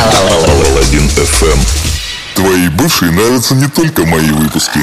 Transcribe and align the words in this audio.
Алладин 0.00 1.06
FM. 1.16 1.58
Твои 2.34 2.68
бывшие 2.68 3.10
нравятся 3.10 3.54
не 3.54 3.66
только 3.66 4.06
мои 4.06 4.30
выпуски. 4.30 4.80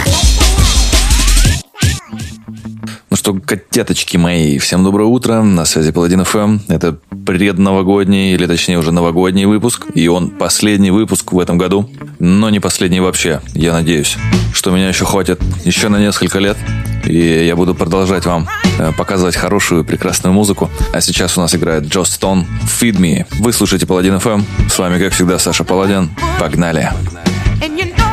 Ну 3.09 3.15
что, 3.15 3.33
котяточки 3.33 4.17
мои, 4.17 4.57
всем 4.57 4.83
доброе 4.83 5.05
утро. 5.05 5.41
На 5.41 5.63
связи 5.63 5.93
Паладин 5.93 6.25
ФМ. 6.25 6.59
Это 6.67 6.99
предновогодний, 7.25 8.33
или 8.33 8.45
точнее 8.45 8.77
уже 8.77 8.91
новогодний 8.91 9.45
выпуск. 9.45 9.85
И 9.93 10.09
он 10.09 10.29
последний 10.29 10.91
выпуск 10.91 11.31
в 11.31 11.39
этом 11.39 11.57
году. 11.57 11.89
Но 12.19 12.49
не 12.49 12.59
последний 12.59 12.99
вообще, 12.99 13.41
я 13.53 13.71
надеюсь. 13.71 14.17
Что 14.53 14.71
меня 14.71 14.89
еще 14.89 15.05
хватит 15.05 15.39
еще 15.63 15.87
на 15.87 15.99
несколько 15.99 16.39
лет. 16.39 16.57
И 17.05 17.45
я 17.45 17.55
буду 17.55 17.73
продолжать 17.73 18.25
вам 18.25 18.49
э, 18.77 18.91
показывать 18.97 19.37
хорошую, 19.37 19.85
прекрасную 19.85 20.33
музыку. 20.33 20.69
А 20.91 20.99
сейчас 20.99 21.37
у 21.37 21.41
нас 21.41 21.55
играет 21.55 21.85
Джо 21.85 22.03
Стон 22.03 22.45
«Feed 22.65 22.97
Me». 22.97 23.25
Вы 23.39 23.53
слушаете 23.53 23.85
Паладин 23.85 24.19
ФМ. 24.19 24.41
С 24.69 24.77
вами, 24.77 25.01
как 25.01 25.13
всегда, 25.13 25.39
Саша 25.39 25.63
Паладин. 25.63 26.09
Погнали! 26.39 26.91
Погнали. 26.91 28.06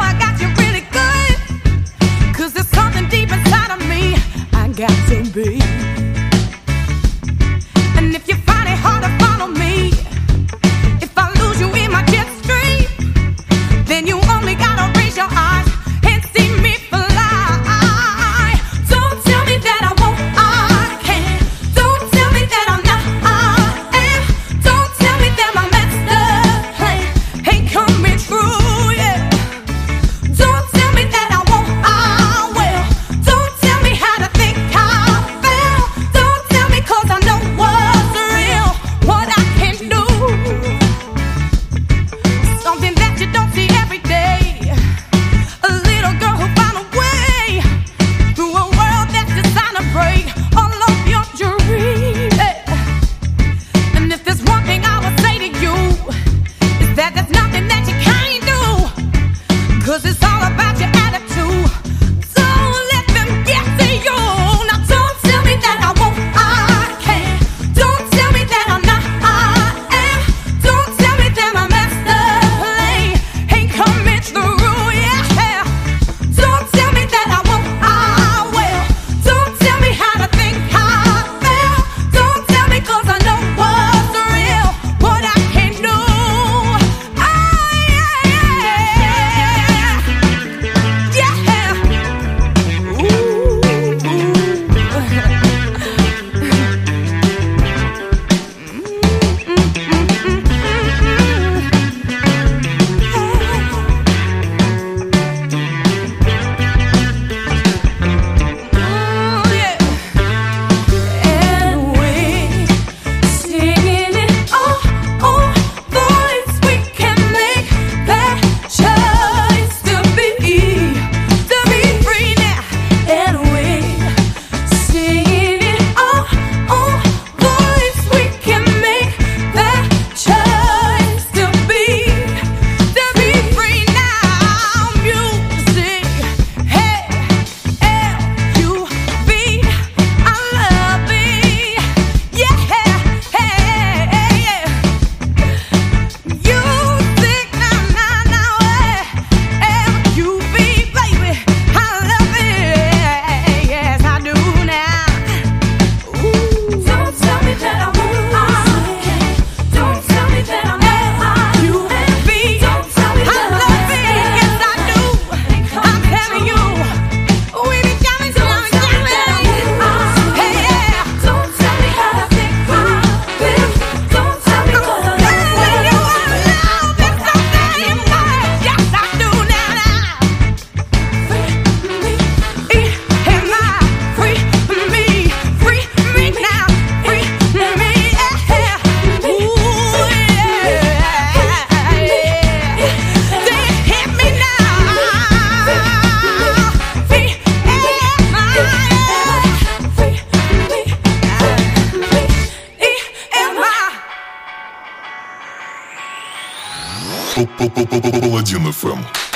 Паладин 207.35 208.73
ФМ. 208.73 209.34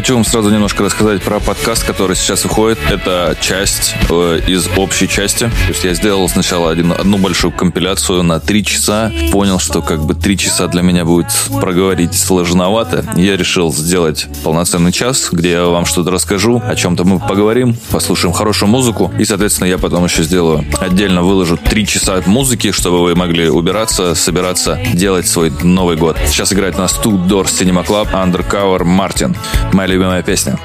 Хочу 0.00 0.14
вам 0.14 0.24
сразу 0.24 0.48
немножко 0.48 0.82
рассказать 0.82 1.20
про 1.22 1.40
подкаст, 1.40 1.84
который 1.84 2.16
сейчас 2.16 2.44
выходит. 2.44 2.78
Это 2.88 3.36
часть 3.38 3.94
э, 4.08 4.40
из 4.46 4.66
общей 4.78 5.06
части. 5.06 5.40
То 5.44 5.68
есть 5.68 5.84
я 5.84 5.92
сделал 5.92 6.26
сначала 6.26 6.70
один, 6.70 6.92
одну 6.92 7.18
большую 7.18 7.52
компиляцию 7.52 8.22
на 8.22 8.40
три 8.40 8.64
часа. 8.64 9.12
Понял, 9.30 9.58
что 9.58 9.82
как 9.82 10.02
бы 10.06 10.14
три 10.14 10.38
часа 10.38 10.68
для 10.68 10.80
меня 10.80 11.04
будет 11.04 11.26
проговорить 11.60 12.14
сложновато. 12.14 13.04
Я 13.14 13.36
решил 13.36 13.74
сделать 13.74 14.26
полноценный 14.42 14.90
час, 14.90 15.28
где 15.32 15.50
я 15.50 15.64
вам 15.66 15.84
что-то 15.84 16.10
расскажу, 16.10 16.62
о 16.66 16.74
чем-то 16.74 17.04
мы 17.04 17.18
поговорим, 17.18 17.76
послушаем 17.90 18.32
хорошую 18.32 18.70
музыку. 18.70 19.12
И, 19.18 19.26
соответственно, 19.26 19.68
я 19.68 19.76
потом 19.76 20.06
еще 20.06 20.22
сделаю 20.22 20.64
отдельно 20.78 21.20
выложу 21.20 21.58
три 21.58 21.86
часа 21.86 22.22
музыки, 22.24 22.72
чтобы 22.72 23.02
вы 23.02 23.14
могли 23.14 23.50
убираться, 23.50 24.14
собираться, 24.14 24.80
делать 24.94 25.28
свой 25.28 25.52
Новый 25.62 25.98
год. 25.98 26.16
Сейчас 26.26 26.54
играет 26.54 26.76
на 26.76 26.84
нас 26.84 26.94
Two 26.94 27.22
Door 27.28 27.44
Cinema 27.44 27.86
Club, 27.86 28.08
Undercover, 28.12 28.80
Martin. 28.84 29.36
My 29.74 29.89
любимая 29.90 30.22
песня. 30.22 30.56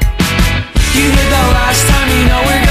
You 0.94 1.10
hit 1.12 1.30
the 1.30 1.54
last 1.54 1.88
time, 1.88 2.10
you 2.10 2.28
know 2.30 2.42
we're 2.46 2.65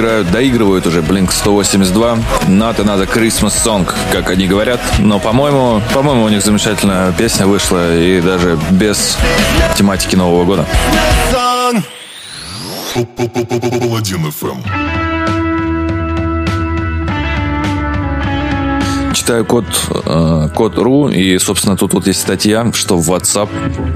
играют, 0.00 0.30
доигрывают 0.30 0.86
уже 0.86 1.00
Blink 1.00 1.30
182 1.30 2.14
Not 2.48 2.76
Another 2.76 3.06
Christmas 3.06 3.52
Song, 3.62 3.86
как 4.12 4.30
они 4.30 4.46
говорят. 4.46 4.80
Но, 4.98 5.18
по-моему, 5.18 5.82
по-моему, 5.92 6.24
у 6.24 6.28
них 6.28 6.42
замечательная 6.42 7.12
песня 7.12 7.46
вышла 7.46 7.94
и 7.94 8.20
даже 8.20 8.58
без 8.70 9.18
тематики 9.76 10.16
Нового 10.16 10.44
года. 10.44 10.66
song. 11.32 11.84
Паладин 13.78 15.09
Читаю 19.30 19.44
код, 19.44 19.64
э, 20.06 20.48
код 20.56 20.76
.ру, 20.76 21.08
и, 21.08 21.38
собственно, 21.38 21.76
тут 21.76 21.94
вот 21.94 22.08
есть 22.08 22.20
статья, 22.20 22.68
что 22.74 22.96
в 22.96 23.08
WhatsApp 23.08 23.48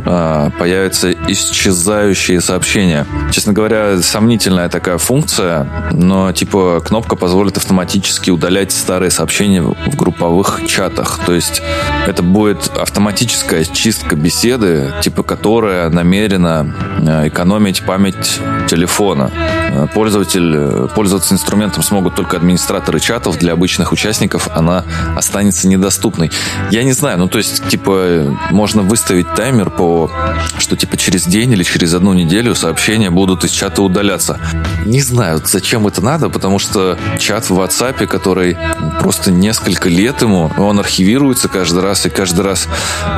э, 0.07 0.51
появятся 0.61 1.11
исчезающие 1.11 2.41
сообщения. 2.41 3.05
Честно 3.33 3.53
говоря, 3.53 4.01
сомнительная 4.01 4.69
такая 4.69 4.97
функция, 4.97 5.91
но, 5.91 6.31
типа, 6.31 6.81
кнопка 6.87 7.17
позволит 7.17 7.57
автоматически 7.57 8.31
удалять 8.31 8.71
старые 8.71 9.11
сообщения 9.11 9.61
в 9.61 9.97
групповых 9.97 10.61
чатах. 10.69 11.19
То 11.27 11.35
есть 11.35 11.63
это 12.07 12.23
будет 12.23 12.71
автоматическая 12.77 13.65
чистка 13.65 14.15
беседы, 14.15 14.93
типа, 15.03 15.25
которая 15.25 15.91
намерена 15.91 16.73
э, 17.01 17.27
экономить 17.27 17.83
память 17.83 18.39
телефона. 18.75 19.31
Э, 19.71 19.87
Пользователь, 19.95 20.53
э, 20.57 20.89
пользоваться 20.95 21.35
инструментом 21.35 21.83
смогут 21.83 22.15
только 22.17 22.37
администраторы 22.37 22.99
чатов. 22.99 23.39
Для 23.39 23.53
обычных 23.53 23.93
участников 23.93 24.49
она 24.53 24.85
останется 25.17 25.69
недоступной. 25.69 26.31
Я 26.71 26.83
не 26.83 26.93
знаю, 26.93 27.19
ну 27.19 27.29
то 27.29 27.39
есть, 27.39 27.69
типа, 27.69 28.37
можно 28.51 28.83
выставить 28.83 29.33
таймер 29.35 29.71
по, 29.71 30.11
что 30.59 30.77
типа 30.77 30.97
через 30.97 31.27
день 31.27 31.53
или 31.53 31.63
через 31.63 31.95
одну 31.95 32.15
неделю 32.15 32.55
сообщения 32.55 33.11
будут 33.11 33.45
из 33.45 33.51
чата 33.51 33.83
удаляться. 33.83 34.39
Не 34.85 35.01
знаю, 35.01 35.41
зачем 35.45 35.87
это 35.87 36.01
надо, 36.01 36.29
потому 36.29 36.59
что 36.59 36.99
чат 37.19 37.49
в 37.51 37.61
WhatsApp, 37.61 38.07
который 38.07 38.57
просто 39.01 39.31
несколько 39.31 39.89
лет 39.89 40.23
ему, 40.23 40.51
он 40.59 40.81
архивируется 40.81 41.49
каждый 41.49 41.83
раз, 41.83 42.07
и 42.07 42.11
каждый 42.11 42.45
раз 42.45 42.69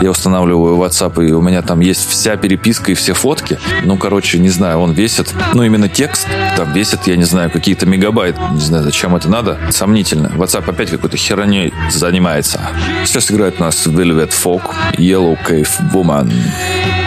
я 0.03 0.11
устанавливаю 0.11 0.77
WhatsApp, 0.77 1.27
и 1.27 1.33
у 1.33 1.41
меня 1.41 1.63
там 1.63 1.81
есть 1.81 2.09
вся 2.11 2.37
переписка 2.37 2.93
и 2.93 2.95
все 2.95 3.15
фотки. 3.15 3.59
Ну, 3.85 3.97
короче, 3.97 4.39
не 4.39 4.51
знаю, 4.51 4.81
он 4.81 4.93
весит, 4.93 5.35
ну, 5.55 5.63
именно 5.63 5.89
текст 5.89 6.27
там 6.57 6.73
весит, 6.73 7.07
я 7.07 7.17
не 7.17 7.25
знаю, 7.25 7.51
какие-то 7.51 7.87
мегабайт. 7.87 8.37
Не 8.53 8.61
знаю, 8.61 8.85
зачем 8.85 9.17
это 9.17 9.29
надо. 9.29 9.59
Сомнительно. 9.71 10.29
WhatsApp 10.29 10.69
опять 10.69 10.91
какой-то 10.91 11.17
херней 11.17 11.73
занимается. 11.91 12.61
Сейчас 13.05 13.31
играет 13.31 13.61
у 13.61 13.65
нас 13.65 13.87
Velvet 13.87 14.31
Folk, 14.31 14.75
Yellow 14.99 15.39
Cave 15.47 15.69
Woman. 15.93 16.33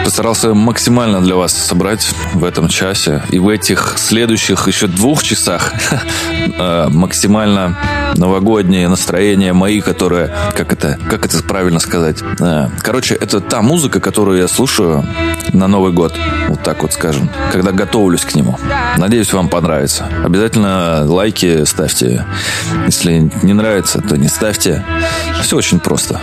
Постарался 0.04 0.54
максимально 0.54 1.20
для 1.20 1.36
вас 1.36 1.52
собрать 1.52 2.12
в 2.34 2.44
этом 2.44 2.68
часе. 2.68 3.22
И 3.30 3.38
в 3.38 3.48
этих 3.48 3.94
следующих 3.96 4.66
еще 4.66 4.86
двух 4.86 5.22
часах 5.22 5.74
э, 6.58 6.88
максимально 6.88 7.76
новогоднее 8.16 8.88
настроение 8.88 9.52
мои, 9.52 9.80
которые, 9.80 10.32
как 10.56 10.72
это, 10.72 10.98
как 11.08 11.26
это 11.26 11.42
правильно 11.42 11.80
сказать? 11.80 12.18
Э, 12.40 12.68
Короче, 12.80 13.14
это 13.14 13.40
та 13.40 13.62
музыка, 13.62 14.00
которую 14.00 14.38
я 14.38 14.48
слушаю 14.48 15.04
на 15.52 15.66
Новый 15.68 15.92
год, 15.92 16.14
вот 16.48 16.62
так 16.62 16.82
вот 16.82 16.92
скажем, 16.92 17.28
когда 17.52 17.72
готовлюсь 17.72 18.22
к 18.22 18.34
нему. 18.34 18.58
Надеюсь, 18.98 19.32
вам 19.32 19.48
понравится. 19.48 20.08
Обязательно 20.24 21.04
лайки 21.06 21.64
ставьте. 21.64 22.24
Если 22.86 23.30
не 23.42 23.52
нравится, 23.52 24.00
то 24.00 24.16
не 24.16 24.28
ставьте. 24.28 24.84
Все 25.42 25.56
очень 25.56 25.80
просто. 25.80 26.20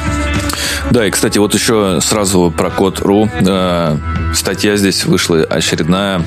Да, 0.92 1.06
и, 1.06 1.12
кстати, 1.12 1.38
вот 1.38 1.54
еще 1.54 2.00
сразу 2.02 2.54
про 2.56 2.70
код.ру. 2.70 3.30
Э, 3.46 3.98
статья 4.34 4.78
здесь 4.78 5.06
вышла 5.06 5.40
очередная 5.40 6.22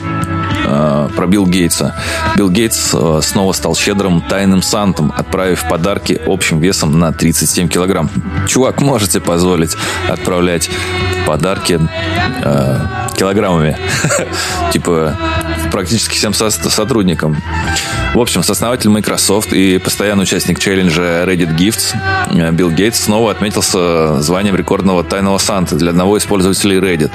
про 1.17 1.27
Билл 1.27 1.47
Гейтса. 1.47 1.95
Билл 2.37 2.50
Гейтс 2.50 2.95
э, 2.95 3.21
снова 3.23 3.53
стал 3.53 3.75
щедрым 3.77 4.21
тайным 4.23 4.62
сантом, 4.62 5.12
отправив 5.17 5.69
подарки 5.69 6.21
общим 6.27 6.61
весом 6.61 6.99
на 6.99 7.12
37 7.12 7.69
килограмм. 7.69 8.11
Чувак, 8.47 8.81
можете 8.81 9.21
позволить 9.21 9.77
отправлять 10.09 10.71
подарки 11.27 11.81
э, 12.43 12.81
килограммами. 13.17 13.77
Типа 14.73 15.17
практически 15.71 16.15
всем 16.17 16.35
со- 16.35 16.50
сотрудникам. 16.50 17.37
В 18.15 18.19
общем, 18.21 18.43
сооснователь 18.43 18.91
Microsoft 18.91 19.53
и 19.53 19.79
постоянный 19.79 20.23
участник 20.25 20.59
челленджа 20.59 21.25
Reddit 21.25 21.57
Gifts 21.57 21.95
э, 22.31 22.50
Билл 22.53 22.71
Гейтс 22.71 23.05
снова 23.05 23.31
отметился 23.31 24.21
званием 24.21 24.57
рекордного 24.57 25.05
тайного 25.05 25.39
Санта 25.39 25.77
для 25.77 25.91
одного 25.91 26.17
из 26.17 26.25
пользователей 26.25 26.79
Reddit. 26.79 27.11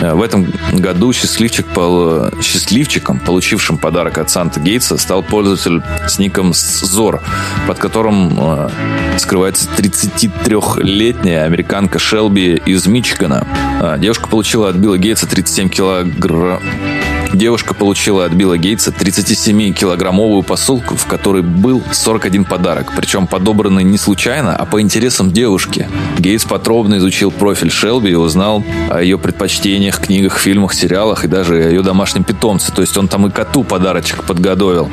Э, 0.00 0.14
В 0.14 0.22
этом 0.22 0.52
году 0.72 1.12
счастливчик, 1.12 1.66
пол- 1.66 2.30
счастливчиком, 2.42 3.20
получившим 3.20 3.78
подарок 3.78 4.18
от 4.18 4.28
Санта 4.30 4.58
Гейтса, 4.60 4.98
стал 4.98 5.22
пользователь 5.22 5.80
с 6.08 6.18
ником 6.18 6.52
Зор, 6.54 7.22
под 7.68 7.78
которым 7.78 8.36
э, 8.36 8.68
скрывается 9.18 9.68
33-летняя 9.76 11.44
американка 11.44 11.98
Шелби 12.00 12.60
из 12.66 12.86
Мичигана. 12.86 13.46
Девушка 13.98 14.26
получила 14.28 14.70
от 14.70 14.76
Билла 14.76 14.98
Гейтса 14.98 15.26
37 15.28 15.68
килограмм... 15.68 16.60
Девушка 17.36 17.74
получила 17.74 18.24
от 18.24 18.32
Билла 18.32 18.56
Гейтса 18.56 18.92
37-килограммовую 18.92 20.42
посылку, 20.42 20.96
в 20.96 21.04
которой 21.04 21.42
был 21.42 21.82
41 21.92 22.46
подарок, 22.46 22.94
причем 22.96 23.26
подобранный 23.26 23.84
не 23.84 23.98
случайно, 23.98 24.56
а 24.56 24.64
по 24.64 24.80
интересам 24.80 25.30
девушки. 25.30 25.86
Гейтс 26.18 26.46
подробно 26.46 26.96
изучил 26.96 27.30
профиль 27.30 27.70
Шелби 27.70 28.12
и 28.12 28.14
узнал 28.14 28.64
о 28.88 29.02
ее 29.02 29.18
предпочтениях, 29.18 30.00
книгах, 30.00 30.38
фильмах, 30.38 30.72
сериалах 30.72 31.26
и 31.26 31.28
даже 31.28 31.56
о 31.56 31.68
ее 31.68 31.82
домашнем 31.82 32.24
питомце. 32.24 32.72
То 32.72 32.80
есть 32.80 32.96
он 32.96 33.06
там 33.06 33.26
и 33.26 33.30
коту 33.30 33.64
подарочек 33.64 34.24
подготовил. 34.24 34.88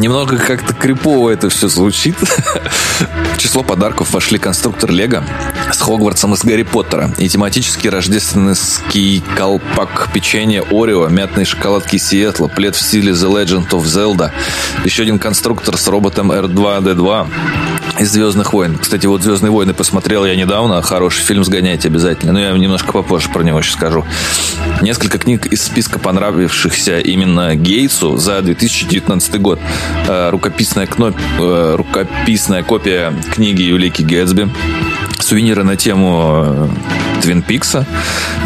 Немного 0.00 0.36
как-то 0.36 0.74
крипово 0.74 1.30
это 1.30 1.48
все 1.48 1.68
звучит. 1.68 2.16
В 2.16 3.36
число 3.38 3.62
подарков 3.62 4.12
вошли 4.12 4.40
конструктор 4.40 4.90
Лего 4.90 5.22
с 5.72 5.78
Хогвартсом 5.80 6.34
из 6.34 6.44
Гарри 6.44 6.62
Поттера 6.62 7.10
и 7.18 7.28
тематический 7.28 7.90
рождественский 7.90 9.22
колпак 9.36 10.08
печенье 10.12 10.62
Орео, 10.70 11.08
мятные 11.08 11.44
шоколадки 11.46 11.96
Сиэтла, 11.96 12.48
плед 12.48 12.76
в 12.76 12.80
стиле 12.80 13.12
The 13.12 13.30
Legend 13.30 13.68
of 13.70 13.82
Zelda, 13.84 14.30
еще 14.84 15.02
один 15.02 15.18
конструктор 15.18 15.76
с 15.76 15.86
роботом 15.88 16.30
R2-D2 16.32 17.26
из 18.00 18.10
«Звездных 18.12 18.52
войн». 18.52 18.78
Кстати, 18.78 19.06
вот 19.06 19.22
«Звездные 19.22 19.50
войны» 19.50 19.72
посмотрел 19.72 20.24
я 20.24 20.34
недавно. 20.36 20.82
Хороший 20.82 21.22
фильм, 21.22 21.44
сгоняйте 21.44 21.88
обязательно. 21.88 22.32
Но 22.32 22.40
я 22.40 22.50
немножко 22.52 22.92
попозже 22.92 23.28
про 23.30 23.42
него 23.42 23.58
еще 23.60 23.70
скажу. 23.72 24.04
Несколько 24.82 25.18
книг 25.18 25.46
из 25.46 25.62
списка 25.62 25.98
понравившихся 26.00 26.98
именно 26.98 27.54
Гейтсу 27.54 28.16
за 28.16 28.42
2019 28.42 29.40
год. 29.40 29.60
Э, 30.08 30.30
Рукописная, 30.30 30.86
кно- 30.86 31.14
э, 31.38 31.74
рукописная 31.76 32.62
копия 32.64 33.12
книги 33.32 33.62
Юлики 33.62 34.02
Гэтсби. 34.02 34.50
Сувениры 35.18 35.64
на 35.64 35.76
тему 35.76 36.44
э, 36.44 36.68
Твин 37.22 37.42
Пикса. 37.42 37.86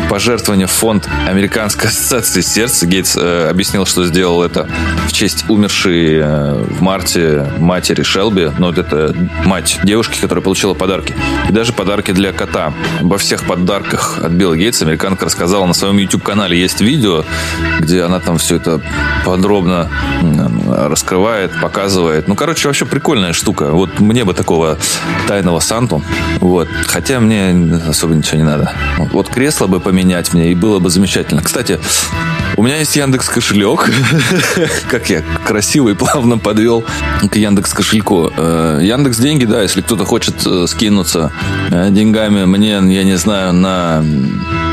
Пожертвование 0.09 0.67
в 0.67 0.71
фонд 0.71 1.09
Американской 1.27 1.89
ассоциации 1.91 2.41
сердца. 2.41 2.87
Гейтс 2.87 3.17
э, 3.17 3.49
объяснил, 3.51 3.87
что 3.87 4.07
сделал 4.07 4.43
это 4.43 4.69
в 5.07 5.13
честь 5.13 5.45
умершей 5.49 6.19
э, 6.19 6.55
в 6.55 6.81
марте 6.81 7.47
матери 7.59 8.03
Шелби. 8.03 8.51
Ну, 8.59 8.67
вот 8.67 8.79
это 8.79 9.15
мать 9.45 9.79
девушки, 9.83 10.19
которая 10.21 10.43
получила 10.43 10.75
подарки. 10.75 11.15
И 11.49 11.53
даже 11.53 11.73
подарки 11.73 12.13
для 12.13 12.33
кота. 12.33 12.73
Обо 13.01 13.19
всех 13.19 13.45
подарках 13.45 14.21
от 14.23 14.33
Билла 14.33 14.57
Гейтса 14.57 14.85
американка 14.85 15.25
рассказала 15.25 15.67
на 15.67 15.75
своем 15.75 15.99
YouTube-канале. 15.99 16.59
Есть 16.59 16.81
видео, 16.81 17.25
где 17.81 18.03
она 18.03 18.21
там 18.21 18.39
все 18.39 18.57
это 18.57 18.81
подробно 19.25 19.91
раскрывает, 20.69 21.53
показывает. 21.61 22.29
Ну, 22.29 22.35
короче, 22.35 22.69
вообще 22.69 22.85
прикольная 22.85 23.33
штука. 23.33 23.73
Вот 23.73 24.01
мне 24.01 24.25
бы 24.25 24.35
такого 24.35 24.79
тайного 25.27 25.61
Санту. 25.61 26.03
Вот. 26.41 26.69
Хотя 26.87 27.21
мне 27.21 27.55
особо 27.89 28.15
ничего 28.15 28.39
не 28.39 28.45
надо. 28.45 28.68
Вот, 29.13 29.29
кресло 29.29 29.67
бы 29.67 29.81
поменять 29.81 30.33
мне, 30.33 30.53
и 30.53 30.55
было 30.55 30.79
бы 30.79 30.91
замечательно. 30.91 31.43
Кстати, 31.43 31.79
у 32.57 32.63
меня 32.63 32.77
есть 32.77 32.97
Яндекс 32.97 33.29
кошелек. 33.29 33.91
Как 34.91 35.11
я 35.11 35.23
красиво 35.45 35.91
и 35.91 35.95
плавно 35.95 36.39
подвел 36.39 36.85
к 37.31 37.37
Яндекс 37.37 37.73
кошельку. 37.73 38.31
Яндекс 38.37 39.19
деньги, 39.19 39.45
да, 39.45 39.63
если 39.63 39.81
кто-то 39.81 40.05
хочет 40.05 40.47
э, 40.47 40.67
скинуться 40.67 41.33
э, 41.71 41.91
деньгами 41.91 42.45
мне, 42.45 42.73
я 42.73 43.05
не 43.05 43.17
знаю, 43.17 43.53
на 43.53 44.05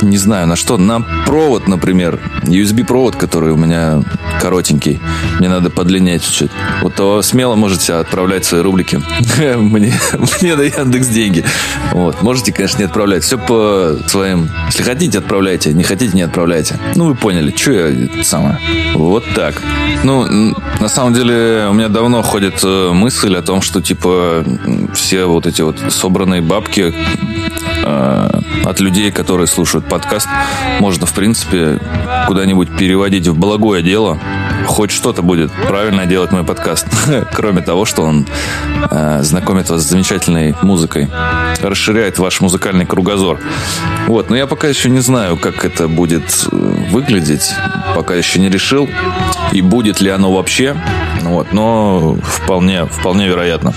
не 0.09 0.17
знаю 0.17 0.47
на 0.47 0.55
что, 0.55 0.77
на 0.77 1.01
провод, 1.25 1.67
например, 1.67 2.19
USB 2.43 2.85
провод, 2.85 3.15
который 3.15 3.51
у 3.51 3.57
меня 3.57 4.03
коротенький, 4.39 4.99
мне 5.39 5.49
надо 5.49 5.69
подлинять 5.69 6.23
чуть-чуть. 6.23 6.51
Вот 6.81 6.95
то 6.95 7.21
смело 7.21 7.55
можете 7.55 7.93
отправлять 7.93 8.45
свои 8.45 8.61
рублики 8.61 9.01
мне, 9.57 9.93
мне 10.41 10.55
на 10.55 10.61
Яндекс 10.61 11.07
деньги. 11.07 11.43
Вот. 11.91 12.21
Можете, 12.21 12.51
конечно, 12.51 12.79
не 12.79 12.85
отправлять. 12.85 13.23
Все 13.23 13.37
по 13.37 13.97
своим. 14.07 14.49
Если 14.67 14.83
хотите, 14.83 15.19
отправляйте. 15.19 15.73
Не 15.73 15.83
хотите, 15.83 16.15
не 16.15 16.21
отправляйте. 16.21 16.79
Ну, 16.95 17.05
вы 17.05 17.15
поняли, 17.15 17.53
что 17.55 17.71
я 17.71 18.23
самое. 18.23 18.59
Вот 18.93 19.23
так. 19.35 19.61
Ну, 20.03 20.55
на 20.79 20.87
самом 20.87 21.13
деле, 21.13 21.67
у 21.69 21.73
меня 21.73 21.89
давно 21.89 22.21
ходит 22.21 22.59
э, 22.63 22.91
мысль 22.91 23.35
о 23.35 23.41
том, 23.41 23.61
что, 23.61 23.81
типа, 23.81 24.43
все 24.93 25.25
вот 25.25 25.47
эти 25.47 25.61
вот 25.61 25.79
собранные 25.89 26.41
бабки 26.41 26.93
э, 27.83 28.41
от 28.63 28.79
людей, 28.79 29.11
которые 29.11 29.47
слушают 29.47 29.87
подкаст, 29.87 30.27
можно, 30.79 31.05
в 31.05 31.13
принципе, 31.13 31.79
куда-нибудь 32.27 32.75
переводить 32.77 33.27
в 33.27 33.37
благое 33.37 33.83
дело. 33.83 34.19
Хоть 34.65 34.91
что-то 34.91 35.21
будет 35.21 35.51
правильно 35.67 36.05
делать 36.05 36.31
мой 36.31 36.43
подкаст. 36.43 36.87
Кроме 37.33 37.61
того, 37.61 37.85
что 37.85 38.03
он 38.03 38.25
э, 38.89 39.19
знакомит 39.21 39.69
вас 39.69 39.81
с 39.81 39.89
замечательной 39.89 40.55
музыкой, 40.61 41.09
расширяет 41.61 42.17
ваш 42.17 42.41
музыкальный 42.41 42.85
кругозор. 42.85 43.39
Вот, 44.07 44.29
но 44.29 44.35
я 44.35 44.47
пока 44.47 44.67
еще 44.67 44.89
не 44.89 44.99
знаю, 44.99 45.37
как 45.37 45.65
это 45.65 45.87
будет 45.87 46.47
э, 46.51 46.55
выглядеть. 46.89 47.53
Пока 47.95 48.15
еще 48.15 48.39
не 48.39 48.49
решил. 48.49 48.89
И 49.51 49.61
будет 49.61 50.01
ли 50.01 50.09
оно 50.09 50.33
вообще. 50.33 50.75
Вот, 51.21 51.53
но 51.53 52.17
вполне, 52.23 52.85
вполне 52.85 53.27
вероятно. 53.27 53.73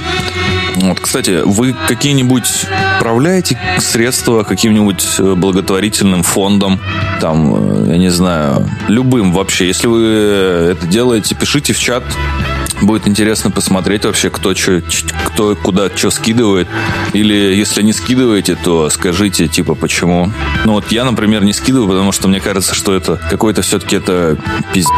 Вот, 0.77 1.01
кстати, 1.01 1.43
вы 1.45 1.75
какие-нибудь 1.89 2.67
управляете 2.99 3.59
средства 3.79 4.45
каким-нибудь 4.69 5.07
э, 5.19 5.35
благотворительным 5.35 6.23
фондом, 6.23 6.79
там, 7.21 7.87
э, 7.87 7.93
я 7.93 7.99
не 7.99 8.11
знаю, 8.11 8.69
любым 8.89 9.33
вообще. 9.33 9.67
Если 9.67 9.87
вы 9.87 10.03
это 10.73 10.87
делаете, 10.87 11.35
пишите 11.35 11.73
в 11.73 11.79
чат. 11.79 12.05
Будет 12.83 13.09
интересно 13.09 13.51
посмотреть 13.51 14.05
вообще, 14.05 14.31
кто, 14.31 14.55
чё, 14.55 14.83
кто 15.27 15.57
куда 15.57 15.89
что 15.95 16.11
скидывает. 16.11 16.69
Или 17.13 17.35
если 17.35 17.83
не 17.83 17.93
скидываете, 17.93 18.57
то 18.57 18.91
скажите, 18.91 19.49
типа, 19.49 19.75
почему. 19.75 20.31
Ну 20.65 20.75
вот 20.75 20.93
я, 20.93 21.05
например, 21.05 21.43
не 21.45 21.53
скидываю, 21.53 21.89
потому 21.89 22.13
что 22.13 22.29
мне 22.29 22.41
кажется, 22.41 22.75
что 22.75 22.95
это 22.95 23.17
какой-то 23.31 23.63
все-таки 23.63 23.97
это 23.97 24.37
пиздец. 24.73 24.93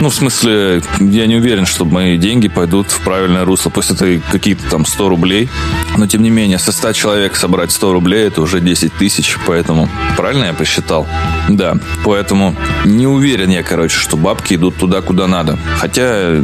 Ну, 0.00 0.08
в 0.08 0.14
смысле, 0.14 0.82
я 0.98 1.26
не 1.26 1.36
уверен, 1.36 1.66
что 1.66 1.84
мои 1.84 2.16
деньги 2.16 2.48
пойдут 2.48 2.90
в 2.90 3.00
правильное 3.00 3.44
русло. 3.44 3.68
Пусть 3.68 3.90
это 3.90 4.18
какие-то 4.32 4.62
там 4.70 4.86
100 4.86 5.08
рублей. 5.10 5.50
Но, 5.98 6.06
тем 6.06 6.22
не 6.22 6.30
менее, 6.30 6.58
со 6.58 6.72
100 6.72 6.92
человек 6.94 7.36
собрать 7.36 7.70
100 7.70 7.92
рублей, 7.92 8.26
это 8.28 8.40
уже 8.40 8.60
10 8.60 8.94
тысяч. 8.94 9.36
Поэтому, 9.46 9.90
правильно 10.16 10.46
я 10.46 10.54
посчитал? 10.54 11.06
Да, 11.50 11.76
поэтому 12.02 12.56
не 12.86 13.06
уверен 13.06 13.50
я, 13.50 13.62
короче, 13.62 13.96
что 13.96 14.16
бабки 14.16 14.54
идут 14.54 14.76
туда, 14.76 15.02
куда 15.02 15.26
надо. 15.26 15.58
Хотя, 15.78 16.34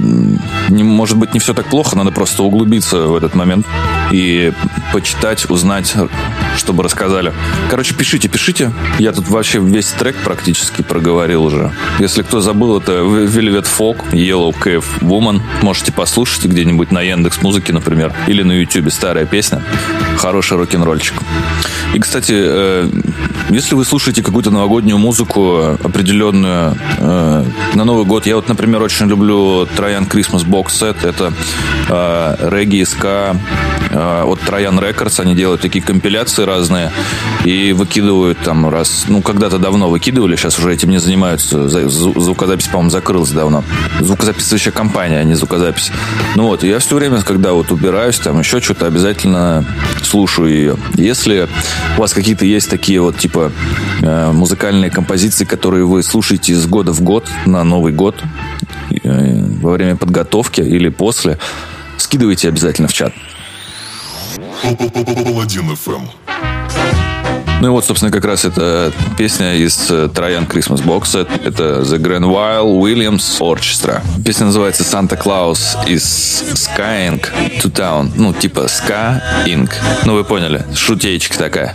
не, 0.68 0.82
может 0.82 1.16
быть, 1.16 1.32
не 1.32 1.40
все 1.40 1.54
так 1.54 1.66
плохо, 1.66 1.96
надо 1.96 2.10
просто 2.10 2.42
углубиться 2.42 3.06
в 3.06 3.16
этот 3.16 3.34
момент 3.34 3.66
и 4.12 4.52
почитать, 4.92 5.48
узнать, 5.48 5.94
чтобы 6.56 6.82
рассказали. 6.82 7.32
Короче, 7.70 7.94
пишите, 7.94 8.28
пишите. 8.28 8.72
Я 8.98 9.12
тут 9.12 9.28
вообще 9.28 9.60
весь 9.60 9.88
трек 9.88 10.16
практически 10.16 10.82
проговорил 10.82 11.44
уже. 11.44 11.72
Если 11.98 12.22
кто 12.22 12.40
забыл, 12.40 12.78
это 12.78 13.02
Velvet 13.46 13.66
Folk, 13.66 14.12
Yellow 14.12 14.52
Cave 14.52 14.84
Woman. 15.02 15.40
Можете 15.62 15.92
послушать 15.92 16.46
где-нибудь 16.46 16.90
на 16.90 17.00
Яндекс 17.00 17.42
Музыке, 17.42 17.72
например, 17.72 18.12
или 18.26 18.42
на 18.42 18.50
Ютубе 18.50 18.90
старая 18.90 19.24
песня. 19.24 19.62
Хороший 20.16 20.56
рок-н-ролльчик. 20.56 21.14
И, 21.94 22.00
кстати, 22.00 22.34
э, 22.34 22.90
если 23.50 23.74
вы 23.74 23.84
слушаете 23.84 24.22
какую-то 24.22 24.50
новогоднюю 24.50 24.98
музыку 24.98 25.78
определенную 25.82 26.76
э, 26.98 27.44
на 27.74 27.84
Новый 27.84 28.04
год, 28.04 28.26
я 28.26 28.36
вот, 28.36 28.48
например, 28.48 28.82
очень 28.82 29.06
люблю 29.06 29.66
Троян 29.76 30.04
Christmas 30.04 30.44
Box 30.44 30.66
Set. 30.66 31.08
Это 31.08 31.32
э, 31.88 32.48
регги, 32.50 32.82
ска 32.84 33.36
э, 33.90 34.22
от 34.24 34.40
Троян 34.40 34.78
Records. 34.78 35.20
Они 35.20 35.34
делают 35.34 35.60
такие 35.60 35.84
компиляции 35.84 36.42
разные 36.42 36.90
и 37.44 37.72
выкидывают 37.72 38.38
там 38.38 38.68
раз... 38.68 39.04
Ну, 39.08 39.22
когда-то 39.22 39.58
давно 39.58 39.88
выкидывали, 39.88 40.34
сейчас 40.34 40.58
уже 40.58 40.72
этим 40.74 40.90
не 40.90 40.98
занимаются. 40.98 41.68
Звукозапись, 41.68 42.66
по-моему, 42.66 42.90
закрылась 42.90 43.30
давно. 43.30 43.62
Звукозаписывающая 44.00 44.72
компания, 44.72 45.20
а 45.20 45.24
не 45.24 45.34
звукозапись. 45.34 45.92
Ну 46.34 46.48
вот, 46.48 46.64
я 46.64 46.80
все 46.80 46.96
время, 46.96 47.22
когда 47.22 47.52
вот 47.52 47.70
убираюсь, 47.70 48.18
там 48.18 48.40
еще 48.40 48.60
что-то, 48.60 48.86
обязательно 48.86 49.64
слушаю 50.02 50.48
ее. 50.48 50.76
Если 50.94 51.48
у 51.96 52.00
вас 52.00 52.12
какие-то 52.12 52.44
есть 52.44 52.68
такие 52.68 53.00
вот, 53.00 53.18
типа, 53.18 53.35
э, 54.02 54.32
музыкальные 54.32 54.90
композиции, 54.90 55.44
которые 55.44 55.84
вы 55.84 56.02
слушаете 56.02 56.52
из 56.52 56.66
года 56.66 56.92
в 56.92 57.02
год 57.02 57.28
на 57.46 57.64
Новый 57.64 57.92
год, 57.92 58.16
э, 58.90 59.44
во 59.60 59.72
время 59.72 59.96
подготовки 59.96 60.60
или 60.60 60.88
после, 60.88 61.38
скидывайте 61.98 62.48
обязательно 62.48 62.88
в 62.88 62.92
чат. 62.92 63.12
ФМ. 64.62 66.06
Ну 67.60 67.68
и 67.68 67.70
вот, 67.70 67.86
собственно, 67.86 68.12
как 68.12 68.24
раз 68.26 68.44
эта 68.44 68.92
песня 69.16 69.56
из 69.56 69.90
э, 69.90 70.10
Троян 70.14 70.44
Christmas 70.44 70.84
Box. 70.84 71.26
Это 71.44 71.80
The 71.80 71.98
Granville 71.98 72.80
Williams 72.80 73.40
Orchestra. 73.40 74.02
Песня 74.24 74.46
называется 74.46 74.82
Santa 74.82 75.20
Claus 75.20 75.76
из 75.86 76.44
Sky 76.52 77.10
Inc. 77.10 77.30
to 77.62 77.72
Town. 77.72 78.12
Ну, 78.14 78.34
типа 78.34 78.66
Ska 78.66 79.22
Inc. 79.46 79.70
Ну, 80.04 80.14
вы 80.14 80.24
поняли. 80.24 80.66
Шутеечка 80.74 81.38
такая. 81.38 81.74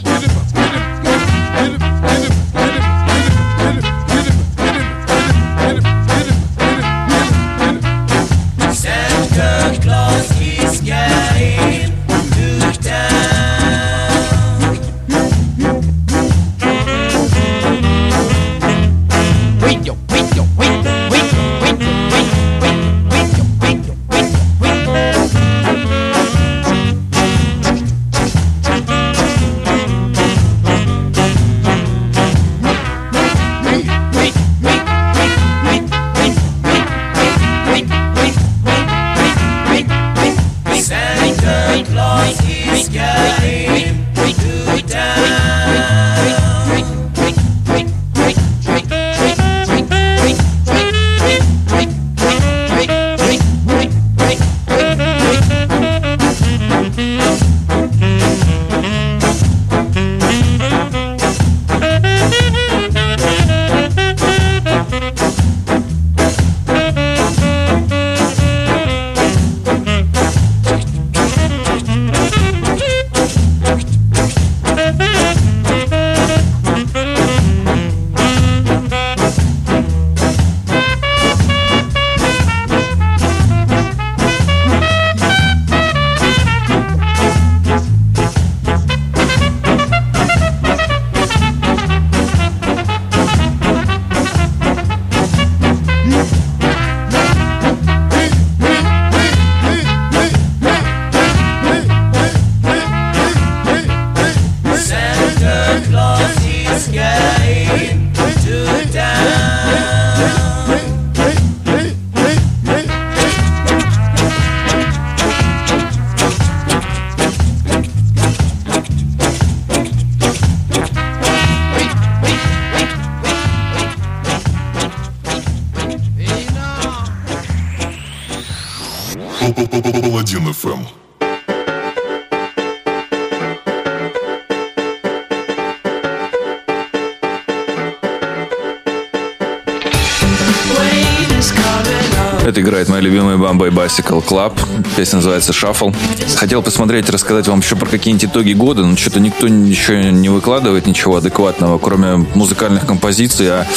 Bombay 143.51 143.69
Bicycle 143.69 144.25
Club. 144.25 144.53
Песня 144.95 145.17
называется 145.17 145.51
«Shuffle». 145.51 145.93
Хотел 146.37 146.61
посмотреть, 146.61 147.09
рассказать 147.09 147.47
вам 147.49 147.59
еще 147.59 147.75
про 147.75 147.85
какие-нибудь 147.85 148.29
итоги 148.29 148.53
года, 148.53 148.85
но 148.85 148.95
что-то 148.95 149.19
никто 149.19 149.47
еще 149.47 150.11
не 150.11 150.29
выкладывает 150.29 150.85
ничего 150.87 151.17
адекватного, 151.17 151.77
кроме 151.77 152.25
музыкальных 152.33 152.85
композиций, 152.85 153.49
а 153.49 153.67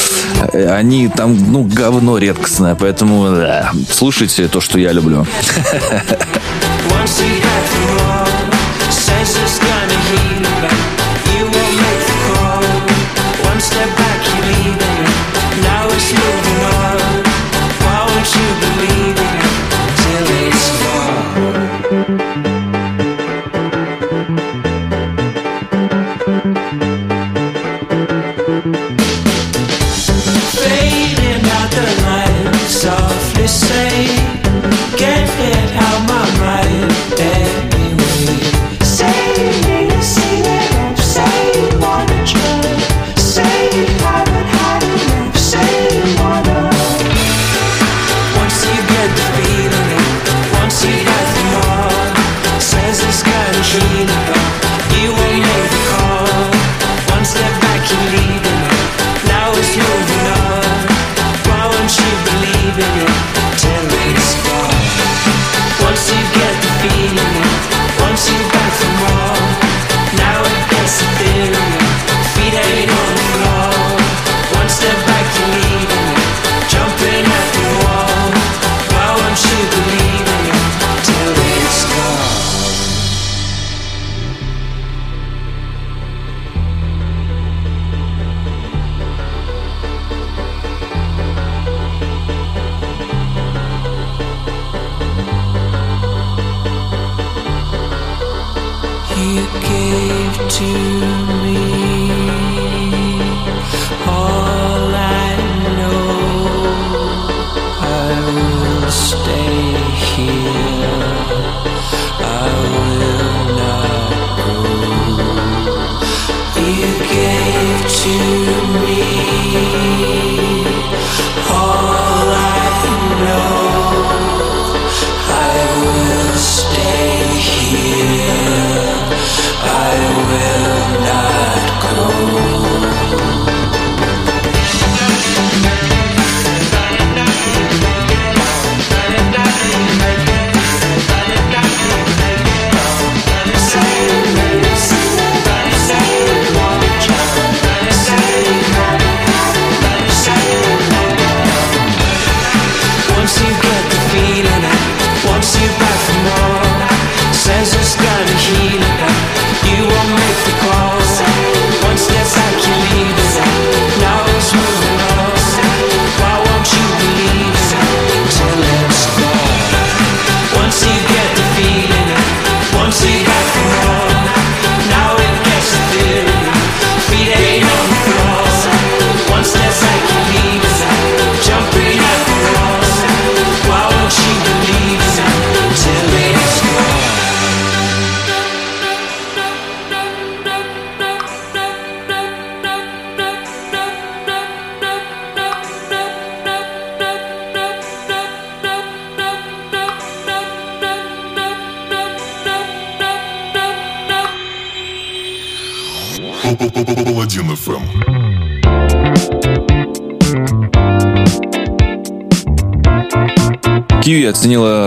э, 0.53 0.73
они 0.73 1.09
там, 1.09 1.37
ну, 1.51 1.65
говно 1.65 2.19
редкостное, 2.19 2.77
поэтому 2.77 3.31
да, 3.35 3.73
слушайте 3.91 4.47
то, 4.47 4.61
что 4.61 4.79
я 4.79 4.93
люблю. 4.93 5.27
Once 6.91 7.21
you 7.21 7.41
the 7.41 8.04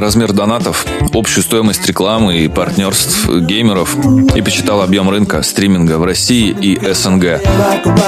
размер 0.07 0.31
донатов, 0.31 0.85
общую 1.13 1.43
стоимость 1.43 1.85
рекламы 1.85 2.37
и 2.37 2.47
партнерств 2.47 3.27
геймеров 3.27 3.97
и 4.37 4.41
посчитала 4.41 4.85
объем 4.85 5.09
рынка 5.09 5.41
стриминга 5.43 5.97
в 5.97 6.05
России 6.05 6.55
и 6.61 6.79
СНГ. 6.93 7.41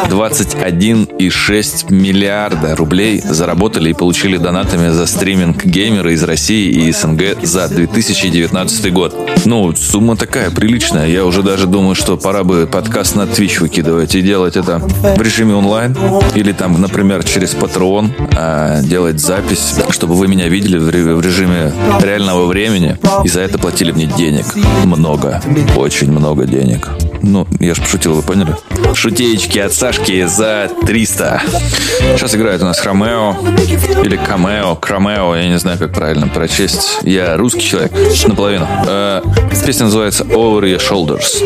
21,6 0.07 1.91
миллиарда 1.91 2.77
рублей 2.77 3.19
заработали 3.19 3.89
и 3.89 3.93
получили 3.93 4.37
донатами 4.37 4.87
за 4.91 5.05
стриминг 5.07 5.65
геймеры 5.65 6.13
из 6.13 6.23
России 6.23 6.69
и 6.69 6.89
СНГ 6.93 7.43
за 7.43 7.67
2019 7.67 8.93
год. 8.93 9.28
Ну, 9.45 9.73
сумма 9.75 10.15
такая 10.15 10.51
приличная. 10.51 11.07
Я 11.07 11.25
уже 11.25 11.43
даже 11.43 11.67
думаю, 11.67 11.95
что 11.95 12.17
пора 12.17 12.43
бы 12.43 12.67
подкаст 12.71 13.15
на 13.15 13.21
Twitch 13.23 13.59
выкидывать 13.61 14.15
и 14.15 14.21
делать 14.21 14.57
это 14.57 14.79
в 14.79 15.21
режиме 15.21 15.55
онлайн. 15.55 15.95
Или 16.35 16.51
там, 16.51 16.79
например, 16.79 17.23
через 17.23 17.53
Patreon 17.53 18.11
а, 18.37 18.81
делать 18.81 19.19
запись, 19.19 19.75
чтобы 19.89 20.15
вы 20.15 20.27
меня 20.27 20.47
видели 20.47 20.77
в 20.77 20.89
в 20.89 21.21
режиме 21.21 21.71
реального 22.01 22.45
времени 22.45 22.97
и 23.23 23.27
за 23.27 23.41
это 23.41 23.57
платили 23.57 23.91
мне 23.91 24.05
денег. 24.05 24.45
Много. 24.85 25.41
Очень 25.75 26.11
много 26.11 26.45
денег. 26.45 26.89
Ну, 27.21 27.47
я 27.59 27.73
же 27.75 27.81
пошутил, 27.81 28.13
вы 28.13 28.21
поняли? 28.21 28.55
Шутеечки 28.93 29.59
от 29.59 29.73
Сашки 29.73 30.25
за 30.25 30.69
300. 30.85 31.41
Сейчас 32.15 32.35
играет 32.35 32.61
у 32.61 32.65
нас 32.65 32.79
Хромео 32.79 33.35
или 34.03 34.15
Камео, 34.15 34.75
Кромео, 34.75 35.35
я 35.35 35.47
не 35.47 35.59
знаю, 35.59 35.77
как 35.77 35.93
правильно 35.93 36.27
прочесть. 36.27 36.99
Я 37.03 37.37
русский 37.37 37.61
человек, 37.61 37.91
наполовину. 38.27 38.67
Э, 38.87 39.21
песня 39.65 39.85
называется 39.85 40.23
Over 40.23 40.61
Your 40.63 40.79
Shoulders. 40.79 41.43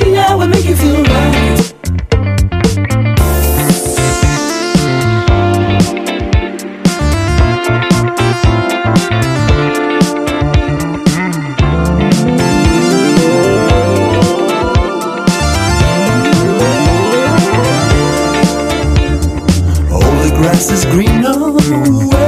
Grass 20.63 20.85
is 20.85 20.85
greener 20.91 21.33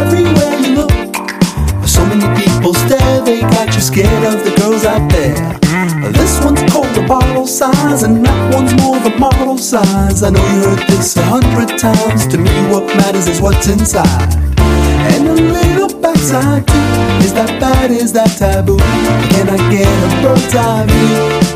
everywhere 0.01 0.59
you 0.59 0.75
look. 0.75 0.91
So 1.87 2.05
many 2.05 2.27
people 2.41 2.73
stare, 2.73 3.21
they 3.21 3.41
got 3.41 3.73
you 3.73 3.81
scared 3.81 4.23
of 4.23 4.43
the 4.43 4.53
girls 4.59 4.85
out 4.85 5.09
there. 5.11 5.35
This 6.11 6.43
one's 6.43 6.61
called 6.71 6.97
a 6.97 7.07
bottle 7.07 7.47
size, 7.47 8.03
and 8.03 8.25
that 8.25 8.53
one's 8.53 8.73
more 8.81 8.97
a 8.97 9.19
model 9.19 9.57
size. 9.57 10.23
I 10.23 10.29
know 10.29 10.45
you 10.53 10.63
heard 10.63 10.87
this 10.87 11.15
a 11.17 11.23
hundred 11.23 11.77
times. 11.77 12.27
To 12.27 12.37
me, 12.37 12.51
what 12.71 12.85
matters 12.97 13.27
is 13.27 13.41
what's 13.41 13.67
inside. 13.67 14.35
And 14.57 15.27
a 15.27 15.33
little 15.33 15.99
backside 16.01 16.67
too. 16.67 17.25
Is 17.25 17.33
that 17.33 17.59
bad? 17.59 17.91
Is 17.91 18.11
that 18.13 18.37
taboo? 18.37 18.77
Can 18.77 19.49
I 19.49 19.57
get 19.71 19.87
a 19.87 20.21
bird's 20.21 20.55
eye 20.55 20.85
view? 20.87 21.54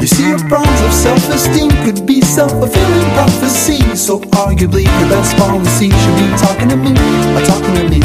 You 0.00 0.06
see, 0.06 0.28
your 0.28 0.38
problems 0.48 0.80
of 0.80 0.92
self-esteem 0.94 1.70
could 1.84 2.06
be 2.06 2.22
self-fulfilling 2.22 3.10
prophecy. 3.12 3.96
So 3.96 4.20
arguably, 4.32 4.84
your 4.84 5.08
best 5.10 5.36
policy 5.36 5.90
should 5.90 6.16
be 6.16 6.26
talking 6.38 6.68
to 6.70 6.76
me, 6.76 6.92
or 7.36 7.42
talking 7.44 7.74
to 7.74 7.84
me. 7.88 8.00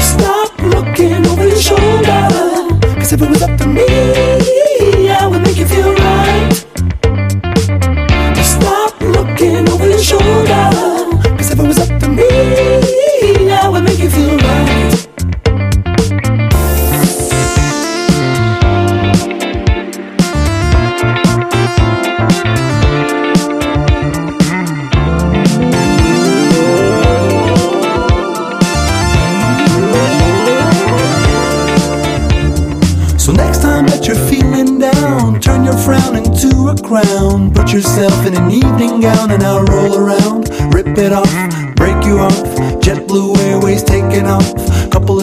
Stop 0.00 0.52
looking 0.60 1.26
over 1.26 1.46
your 1.48 1.56
shoulder, 1.56 2.28
cause 2.98 3.12
if 3.12 3.22
it 3.22 3.28
was 3.30 3.42
up 3.42 3.56
to 3.58 3.66
me, 3.66 3.86
I 5.08 5.26
would 5.26 5.42
make 5.42 5.56
you 5.56 5.66
feel 5.66 5.94
right. 5.94 6.52
Stop 8.44 9.00
looking 9.00 9.68
over 9.70 9.88
your 9.88 9.98
shoulder, 9.98 10.69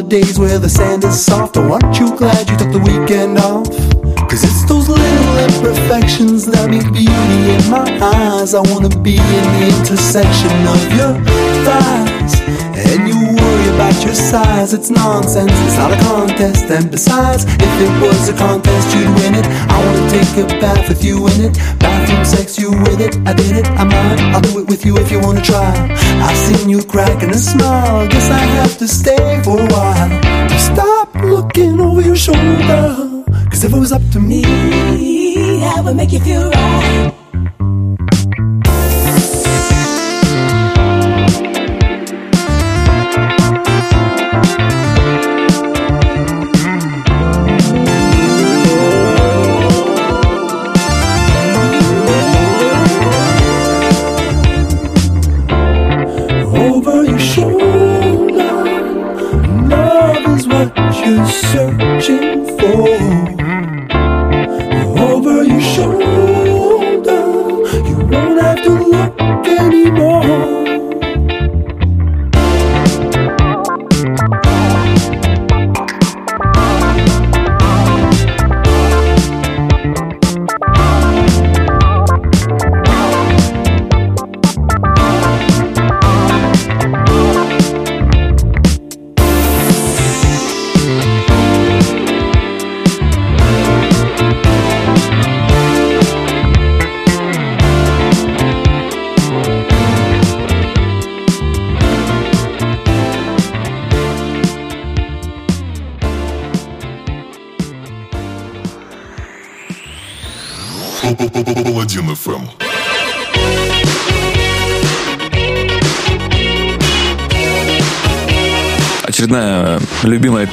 days 0.08 0.40
where 0.40 0.58
the 0.58 0.70
sand 0.70 1.04
is 1.04 1.26
soft. 1.26 1.58
Oh, 1.58 1.74
aren't 1.74 2.00
you 2.00 2.16
glad 2.16 2.50
you 2.50 2.58
took 2.58 2.72
the 2.72 2.80
weekend 2.80 3.38
off? 3.40 3.68
Cause 4.30 4.44
it's 4.44 4.66
those 4.66 4.88
little 4.88 5.38
imperfections 5.38 6.46
that 6.46 6.70
make 6.70 6.88
beauty 6.94 7.40
in 7.56 7.70
my 7.70 7.88
eyes. 8.02 8.54
I 8.54 8.62
wanna 8.72 8.90
be 9.02 9.18
in 9.18 9.46
the 9.60 9.68
intersection 9.80 10.52
of 10.68 10.80
your 10.96 11.14
thighs. 11.66 12.57
And 12.78 13.10
you 13.10 13.18
worry 13.18 13.68
about 13.74 13.98
your 14.06 14.14
size, 14.14 14.74
it's 14.74 14.90
nonsense, 14.90 15.52
it's 15.66 15.78
not 15.78 15.92
a 15.92 16.00
contest. 16.06 16.66
And 16.70 16.92
besides, 16.92 17.46
if 17.46 17.74
it 17.82 17.94
was 18.02 18.30
a 18.30 18.38
contest, 18.38 18.96
you'd 18.96 19.10
win 19.18 19.34
it. 19.34 19.46
I 19.46 19.76
wanna 19.84 20.10
take 20.10 20.32
a 20.38 20.46
bath 20.62 20.88
with 20.88 21.04
you 21.04 21.28
in 21.28 21.42
it. 21.50 21.54
Bathroom 21.80 22.24
sex, 22.24 22.60
you 22.60 22.70
with 22.72 23.02
it. 23.02 23.18
I 23.26 23.34
did 23.34 23.58
it, 23.58 23.68
I'm 23.72 23.88
might. 23.88 24.22
I'll 24.34 24.42
do 24.42 24.60
it 24.60 24.68
with 24.68 24.86
you 24.86 24.98
if 24.98 25.12
you 25.12 25.20
wanna 25.20 25.42
try. 25.42 25.74
I've 26.22 26.38
seen 26.38 26.70
you 26.70 26.84
cracking 26.84 27.32
a 27.32 27.38
smile, 27.38 28.08
guess 28.08 28.30
I 28.30 28.44
have 28.60 28.78
to 28.78 28.88
stay 28.88 29.42
for 29.44 29.60
a 29.60 29.68
while. 29.74 30.12
Stop 30.60 31.16
looking 31.16 31.80
over 31.80 32.02
your 32.02 32.16
shoulder, 32.16 33.24
cause 33.50 33.64
if 33.64 33.74
it 33.74 33.80
was 33.80 33.92
up 33.92 34.02
to 34.12 34.20
me, 34.20 34.44
I 35.64 35.82
would 35.82 35.96
make 35.96 36.12
you 36.12 36.20
feel 36.20 36.50
right. 36.50 37.27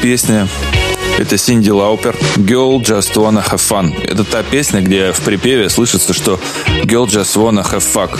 Песня 0.04 0.46
это 1.18 1.38
Синди 1.38 1.70
Лаупер 1.70 2.14
«Girl 2.36 2.78
Just 2.78 3.14
Wanna 3.14 3.42
Have 3.42 3.62
Fun». 3.66 3.94
Это 4.04 4.22
та 4.22 4.42
песня, 4.42 4.82
где 4.82 5.12
в 5.12 5.20
припеве 5.22 5.70
слышится, 5.70 6.12
что 6.12 6.38
«Girl 6.82 7.06
Just 7.06 7.36
Wanna 7.36 7.64
Have 7.64 7.82
Fuck». 7.94 8.18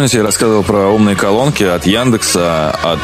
помните, 0.00 0.16
я 0.16 0.24
рассказывал 0.24 0.62
про 0.62 0.88
умные 0.88 1.14
колонки 1.14 1.62
от 1.62 1.84
Яндекса, 1.84 2.70
от 2.70 3.00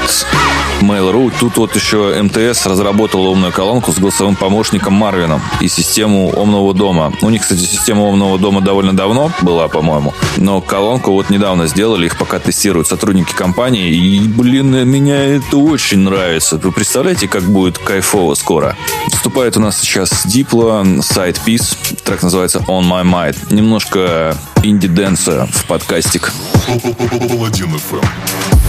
Mail.ru. 0.90 1.32
Тут 1.38 1.56
вот 1.56 1.74
еще 1.74 2.22
МТС 2.22 2.66
разработал 2.66 3.26
умную 3.26 3.52
колонку 3.52 3.92
с 3.92 3.98
голосовым 3.98 4.36
помощником 4.36 4.94
Марвином 4.94 5.42
и 5.60 5.68
систему 5.68 6.32
умного 6.34 6.74
дома. 6.74 7.12
У 7.22 7.30
них, 7.30 7.42
кстати, 7.42 7.60
система 7.60 8.04
умного 8.04 8.38
дома 8.38 8.60
довольно 8.60 8.94
давно 8.94 9.30
была, 9.42 9.68
по-моему, 9.68 10.14
но 10.36 10.60
колонку 10.60 11.12
вот 11.12 11.30
недавно 11.30 11.66
сделали, 11.66 12.06
их 12.06 12.18
пока 12.18 12.38
тестируют 12.38 12.88
сотрудники 12.88 13.32
компании, 13.32 13.90
и, 13.90 14.20
блин, 14.20 14.72
меня 14.88 15.16
это 15.36 15.56
очень 15.56 15.98
нравится. 15.98 16.58
Вы 16.58 16.72
представляете, 16.72 17.28
как 17.28 17.42
будет 17.42 17.78
кайфово 17.78 18.34
скоро? 18.34 18.76
Вступает 19.12 19.56
у 19.56 19.60
нас 19.60 19.78
сейчас 19.80 20.26
Дипло, 20.26 20.84
сайт 21.02 21.40
Peace, 21.46 21.76
трек 22.04 22.22
называется 22.22 22.58
On 22.68 22.82
My 22.82 23.02
Mind. 23.04 23.36
Немножко 23.50 24.36
инди-денса 24.62 25.48
в 25.52 25.64
подкастик. 25.66 26.32
Паладин 26.66 27.78
ФМ. 27.78 28.65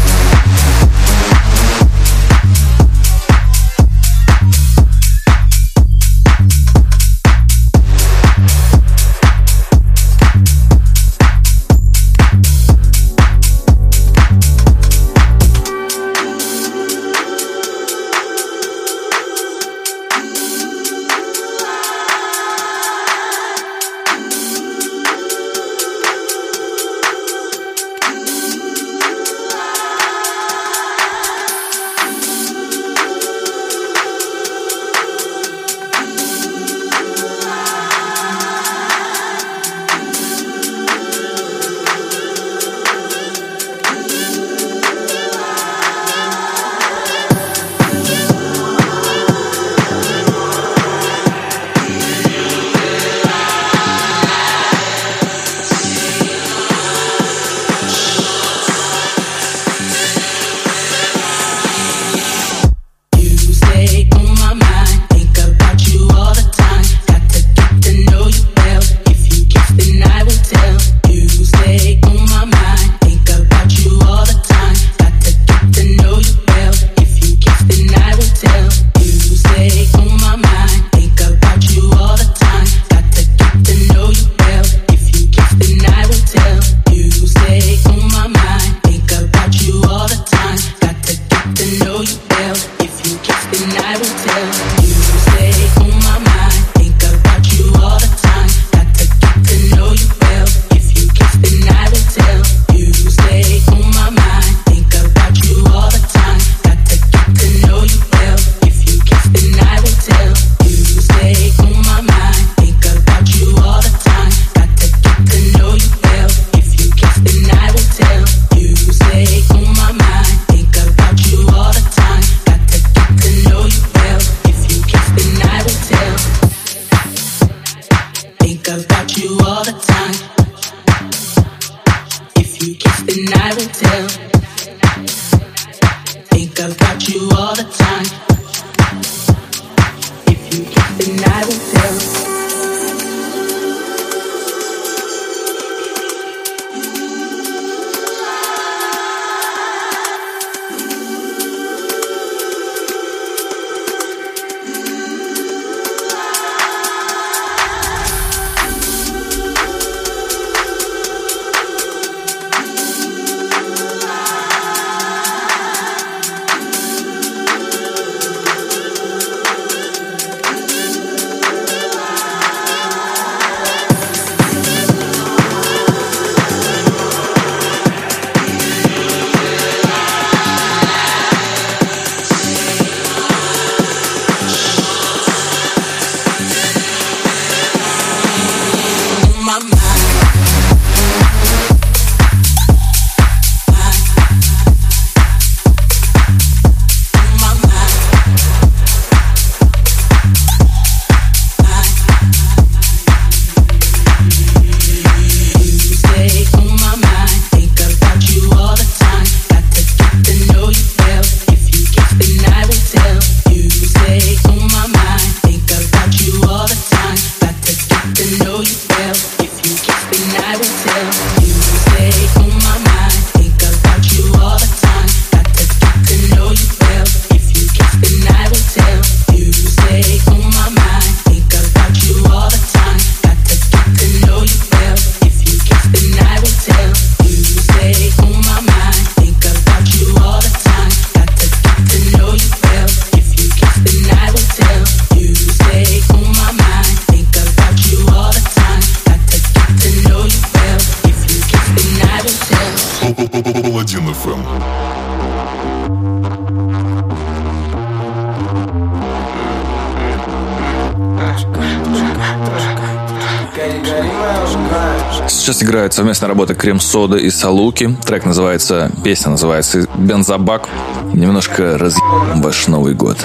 Крем 266.67 266.81
Сода 266.81 267.15
и 267.15 267.29
Салуки. 267.29 267.95
Трек 268.05 268.25
называется, 268.25 268.91
песня 269.01 269.29
называется 269.29 269.87
Бензобак. 269.95 270.67
Немножко 271.13 271.77
разъебем 271.77 272.41
ваш 272.41 272.67
Новый 272.67 272.93
год. 272.93 273.17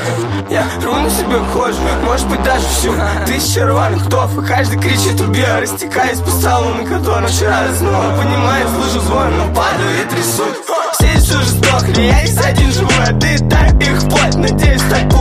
Я 0.48 0.64
руну 0.84 1.10
себе 1.10 1.40
кожу, 1.52 1.74
может 2.04 2.28
быть 2.28 2.40
даже 2.44 2.64
всю 2.68 2.94
Тысячи 3.26 3.58
рваных 3.58 4.08
тов, 4.08 4.38
и 4.38 4.46
каждый 4.46 4.78
кричит 4.78 5.20
убей 5.20 5.44
Растекаясь 5.60 6.20
по 6.20 6.30
салону, 6.30 6.84
на 6.84 6.88
котором 6.88 7.26
вчера 7.26 7.66
заснул 7.68 7.92
Понимает, 8.16 8.68
слышу 8.76 9.04
звон, 9.06 9.36
но 9.36 9.46
падаю 9.52 9.90
и 9.90 10.14
трясусь 10.14 10.58
Все 11.00 11.06
еще 11.06 11.42
жестокли, 11.42 12.00
я 12.00 12.22
из 12.22 12.38
один 12.38 12.70
живой 12.70 12.92
А 13.08 13.12
ты 13.18 13.38
так 13.48 13.74
их 13.82 14.02
вплоть, 14.02 14.36
надеюсь 14.36 14.82
стать 14.82 15.11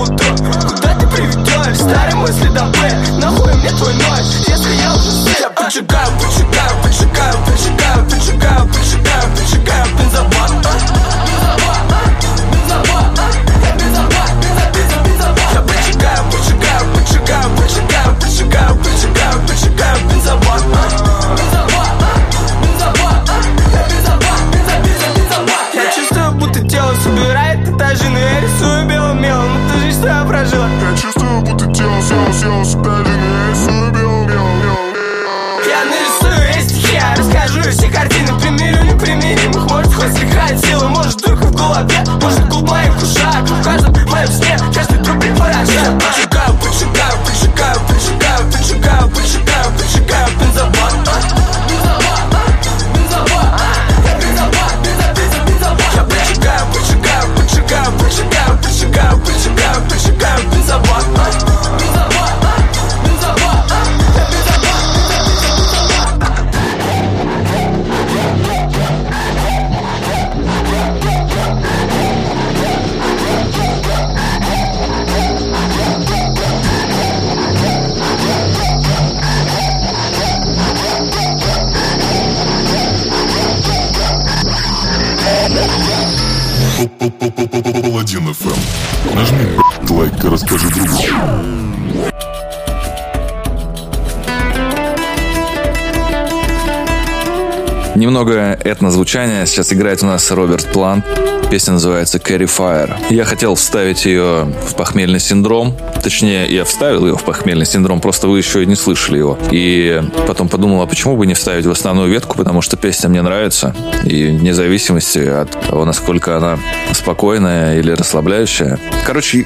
Немного 98.62 98.70
этнозвучания. 98.70 99.46
Сейчас 99.46 99.74
играет 99.74 100.04
у 100.04 100.06
нас 100.06 100.32
Роберт 100.32 100.68
Плант. 100.72 101.06
Песня 101.50 101.74
называется 101.74 102.18
Carry 102.18 102.46
Fire. 102.46 102.96
Я 103.10 103.26
хотел 103.26 103.56
вставить 103.56 104.06
ее 104.06 104.46
в 104.68 104.76
похмельный 104.76 105.20
синдром. 105.20 105.76
Точнее, 106.02 106.48
я 106.48 106.64
вставил 106.64 107.06
ее 107.06 107.18
в 107.18 107.24
похмельный 107.24 107.66
синдром, 107.66 108.00
просто 108.00 108.28
вы 108.28 108.38
еще 108.38 108.64
и 108.64 108.66
не 108.66 108.76
слышали 108.76 109.18
его. 109.18 109.38
И 109.52 110.02
потом 110.28 110.48
подумал, 110.48 110.82
а 110.82 110.88
почему 110.88 111.18
бы 111.18 111.28
не 111.28 111.34
вставить 111.34 111.66
в 111.66 111.72
основную 111.72 112.10
ветку, 112.10 112.38
потому 112.38 112.62
что 112.62 112.78
песня 112.78 113.10
мне 113.10 113.22
нравится. 113.22 113.76
И 114.06 114.28
вне 114.28 114.54
зависимости 114.54 115.20
от 115.20 115.52
того, 115.68 115.86
насколько 115.86 116.38
она 116.38 116.58
спокойная 116.94 117.80
или 117.80 117.92
расслабляющая. 117.92 118.80
Короче, 119.06 119.46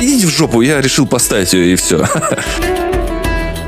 идите 0.00 0.26
в 0.26 0.30
жопу, 0.30 0.62
я 0.62 0.80
решил 0.80 1.06
поставить 1.06 1.52
ее 1.52 1.72
и 1.72 1.76
все. 1.76 2.04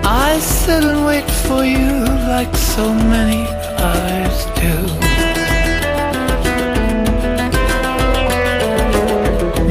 I 0.04 0.40
sit 0.40 0.82
and 0.82 1.06
wait 1.06 1.24
for 1.46 1.64
you 1.64 2.04
like 2.26 2.52
so 2.56 2.92
many 3.08 3.61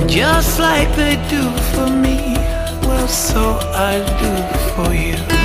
Just 0.07 0.59
like 0.59 0.93
they 0.97 1.15
do 1.29 1.49
for 1.73 1.89
me, 1.89 2.35
well, 2.83 3.07
so 3.07 3.57
I 3.73 3.99
do 4.19 4.33
for 4.73 4.93
you. 4.93 5.40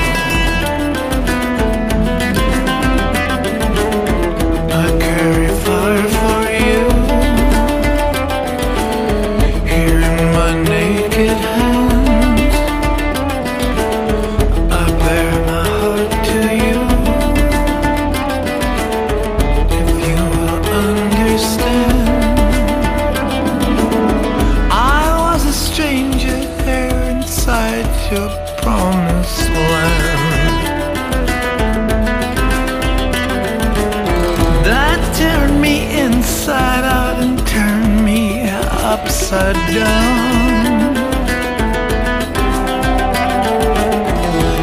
Upside 39.26 39.56
down. 39.74 40.96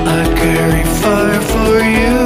I 0.07 0.23
carry 0.39 0.83
fire 1.01 1.41
for 1.51 1.75
you 1.99 2.17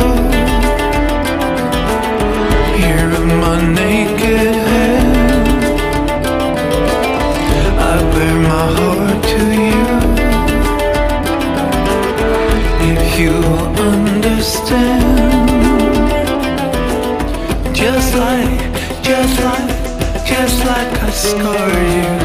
here 2.78 3.10
in 3.20 3.28
my 3.42 3.58
naked 3.74 4.56
hand. 4.70 5.58
I 7.80 7.96
bear 8.14 8.38
my 8.52 8.66
heart 8.78 9.22
to 9.34 9.42
you. 9.66 9.88
If 12.94 13.02
you 13.20 13.36
understand, 13.92 15.08
just 17.76 18.12
like, 18.16 18.62
just 19.02 19.36
like, 19.44 19.72
just 20.26 20.58
like 20.66 20.94
I 21.02 21.10
scarred 21.10 21.90
you, 21.98 22.17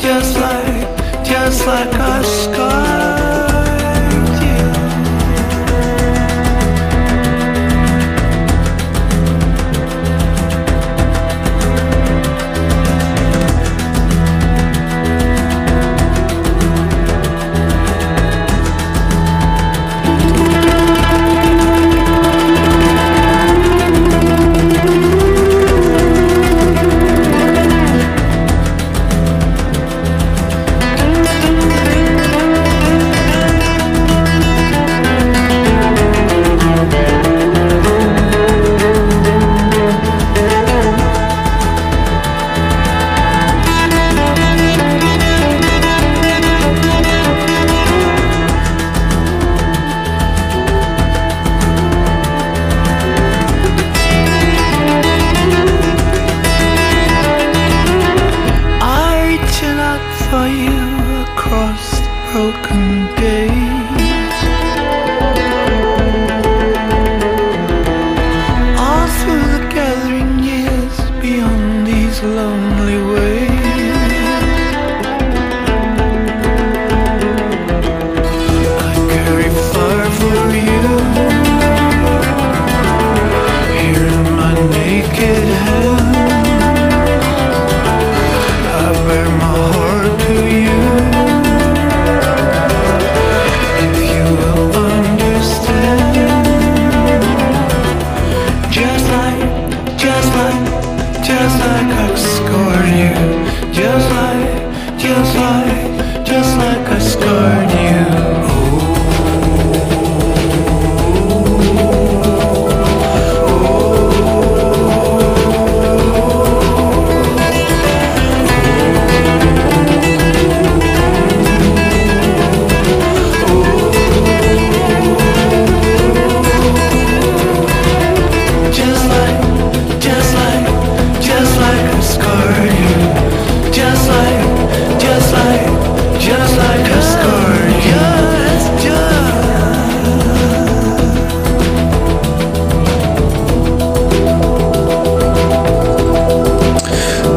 just 0.00 0.36
like, 0.38 1.24
just 1.24 1.66
like, 1.66 1.90
just 1.92 2.53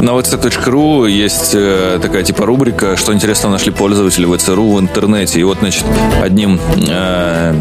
vc.ru 0.02 1.10
есть 1.10 1.52
э, 1.54 2.00
такая 2.02 2.24
типа 2.24 2.46
рубрика, 2.46 2.98
что 2.98 3.14
интересно 3.14 3.50
нашли 3.50 3.72
пользователи 3.72 4.26
ВЦРУ 4.26 4.74
в 4.74 4.80
интернете. 4.80 5.40
И 5.40 5.44
вот, 5.44 5.60
значит, 5.60 5.86
одним, 6.22 6.60
э, 6.88 7.56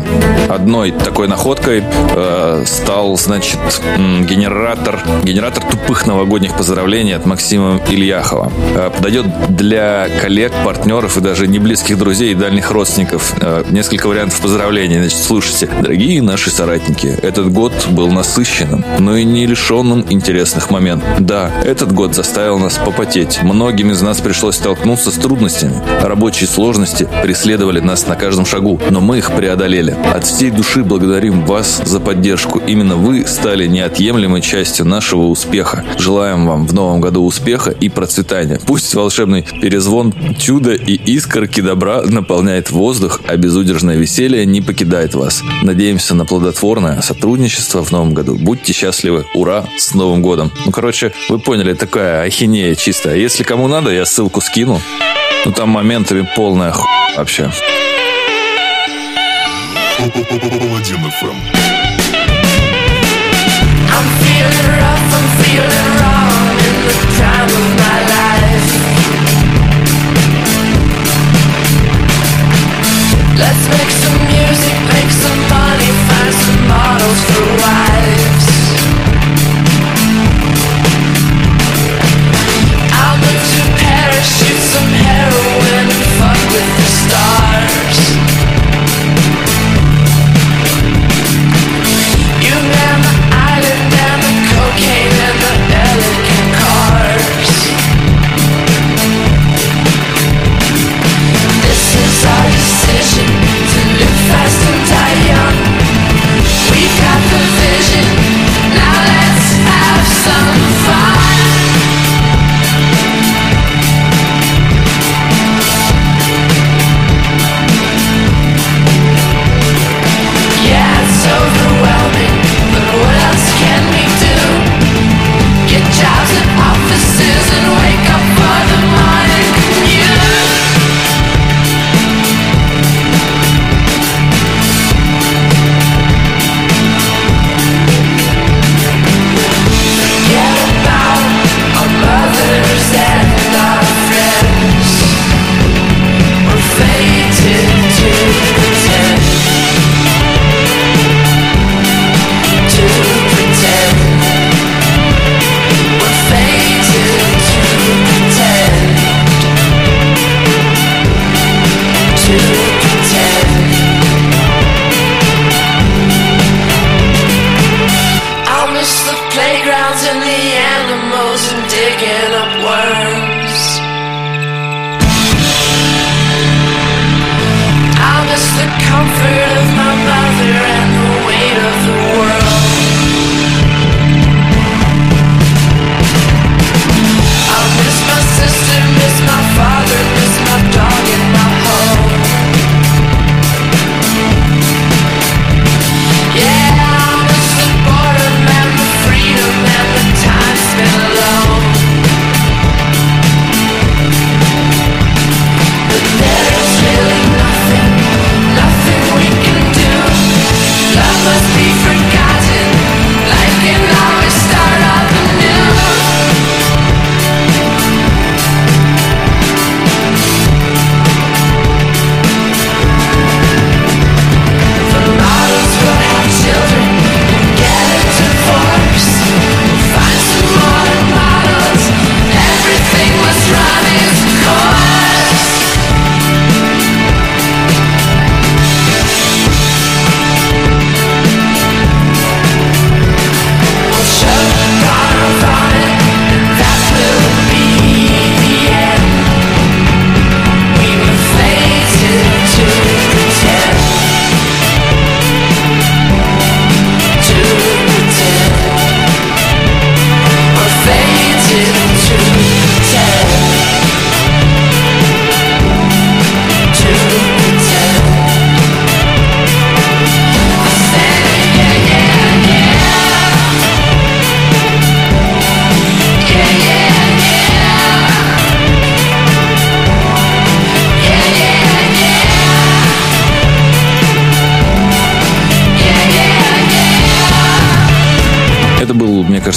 одной 0.49 0.93
такой 0.93 1.29
находкой 1.29 1.83
э, 1.85 2.65
стал, 2.67 3.17
значит, 3.17 3.59
генератор, 3.97 5.01
генератор 5.23 5.65
тупых 5.65 6.07
новогодних 6.07 6.57
поздравлений 6.57 7.15
от 7.15 7.27
Максима 7.27 7.81
Ильяхова. 7.89 8.53
Подойдет 8.97 9.27
для 9.49 10.09
коллег, 10.21 10.53
партнеров 10.65 11.17
и 11.17 11.21
даже 11.21 11.47
не 11.47 11.59
близких 11.59 11.99
друзей 11.99 12.33
и 12.33 12.35
дальних 12.35 12.71
родственников. 12.71 13.35
Несколько 13.71 14.07
вариантов 14.09 14.41
поздравлений. 14.41 14.99
Значит, 14.99 15.19
слушайте, 15.19 15.69
дорогие 15.81 16.23
наши 16.23 16.51
соратники, 16.51 17.07
этот 17.07 17.53
год 17.53 17.73
был 17.91 18.11
насыщенным, 18.11 18.85
но 18.99 19.17
и 19.17 19.25
не 19.25 19.47
лишенным 19.47 20.05
интересных 20.11 20.71
моментов. 20.71 21.09
Да, 21.19 21.51
этот 21.65 21.93
год 21.93 22.15
заставил 22.15 22.27
нас 22.37 22.77
попотеть. 22.77 23.43
Многим 23.43 23.93
из 23.93 24.03
нас 24.03 24.21
пришлось 24.21 24.57
столкнуться 24.57 25.11
с 25.11 25.15
трудностями. 25.15 25.73
Рабочие 26.03 26.47
сложности 26.47 27.09
преследовали 27.23 27.81
нас 27.81 28.07
на 28.07 28.15
каждом 28.15 28.45
шагу, 28.45 28.79
но 28.91 29.01
мы 29.01 29.19
их 29.19 29.33
преодолели. 29.33 29.97
От 30.15 30.25
всей 30.25 30.51
души 30.51 30.85
благодарим 30.85 31.47
вас 31.47 31.81
за 31.85 31.99
поддержку. 31.99 32.61
Именно 32.67 32.97
вы 32.97 33.27
стали 33.27 33.67
неотъемлемой 33.67 34.43
частью 34.43 34.85
нашего 34.85 35.29
успеха. 35.29 35.83
Желаем 35.99 36.47
вам 36.47 36.67
в 36.67 36.75
новом 36.75 37.01
году 37.01 37.25
успеха 37.25 37.71
и 37.71 37.89
процветания. 37.89 38.61
Пусть 38.67 38.95
волшебный 38.95 39.47
перезвон 39.63 40.13
чуда 40.39 40.75
и 40.75 40.93
искорки 40.93 41.63
добра 41.63 42.03
наполняет 42.03 42.71
воздух, 42.71 43.23
а 43.27 43.39
безудержное 43.39 43.97
веселье 43.97 44.45
не 44.45 44.61
покидает 44.61 45.15
вас. 45.15 45.43
Надеемся 45.63 46.15
на 46.15 46.27
плодотворное 46.27 47.01
сотрудничество 47.01 47.83
в 47.83 47.93
новом 47.93 48.13
году. 48.13 48.37
Будьте 48.39 48.75
счастливы. 48.75 49.25
Ура! 49.35 49.65
С 49.79 49.95
Новым 49.95 50.21
годом! 50.21 50.53
Ну, 50.67 50.73
короче, 50.73 51.13
вы 51.31 51.39
поняли, 51.39 51.73
такая 51.73 52.16
ахинея 52.23 52.75
чистая. 52.75 53.17
Если 53.17 53.43
кому 53.43 53.69
надо, 53.69 53.91
я 53.91 54.05
ссылку 54.05 54.41
скину. 54.41 54.81
Ну, 55.45 55.53
там 55.53 55.69
моментами 55.71 56.29
полная 56.35 56.73
ху... 56.73 56.87
вообще. 57.17 57.51
Let's 73.39 73.69
make 73.69 73.91
some 73.91 74.19
music, 74.29 74.77
make 74.95 75.11
some 75.11 75.41
money, 75.49 75.91
find 76.09 76.35
some 76.35 76.69
models 76.69 77.21
for 77.31 77.45
wives. 77.63 78.46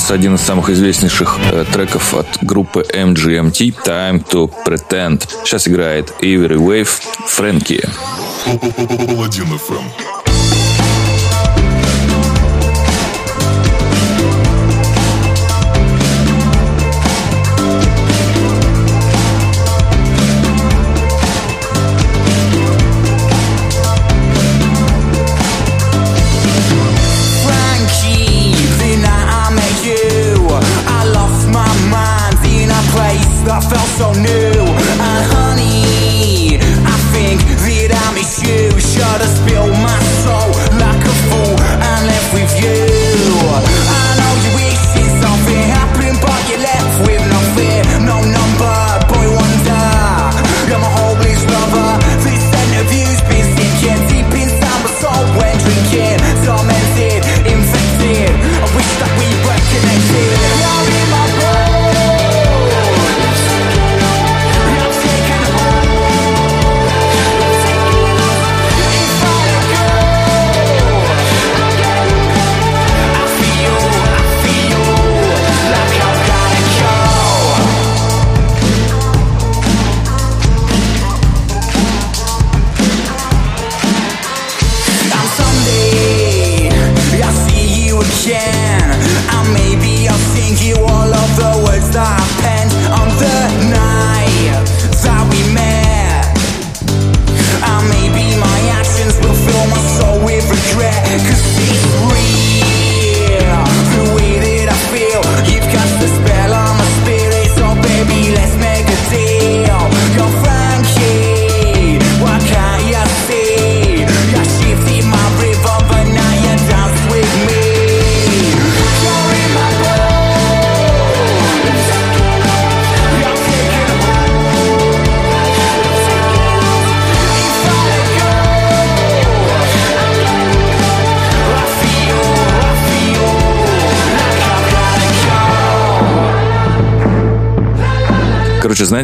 Кажется, 0.09 0.13
один 0.13 0.35
из 0.35 0.41
самых 0.41 0.69
известнейших 0.69 1.37
э, 1.51 1.65
треков 1.71 2.13
от 2.13 2.27
группы 2.41 2.81
MGMT 2.81 3.75
Time 3.85 4.25
to 4.25 4.51
Pretend. 4.65 5.27
Сейчас 5.43 5.67
играет 5.67 6.13
Avery 6.21 6.57
Wave 6.57 6.89
ФМ. 7.27 7.59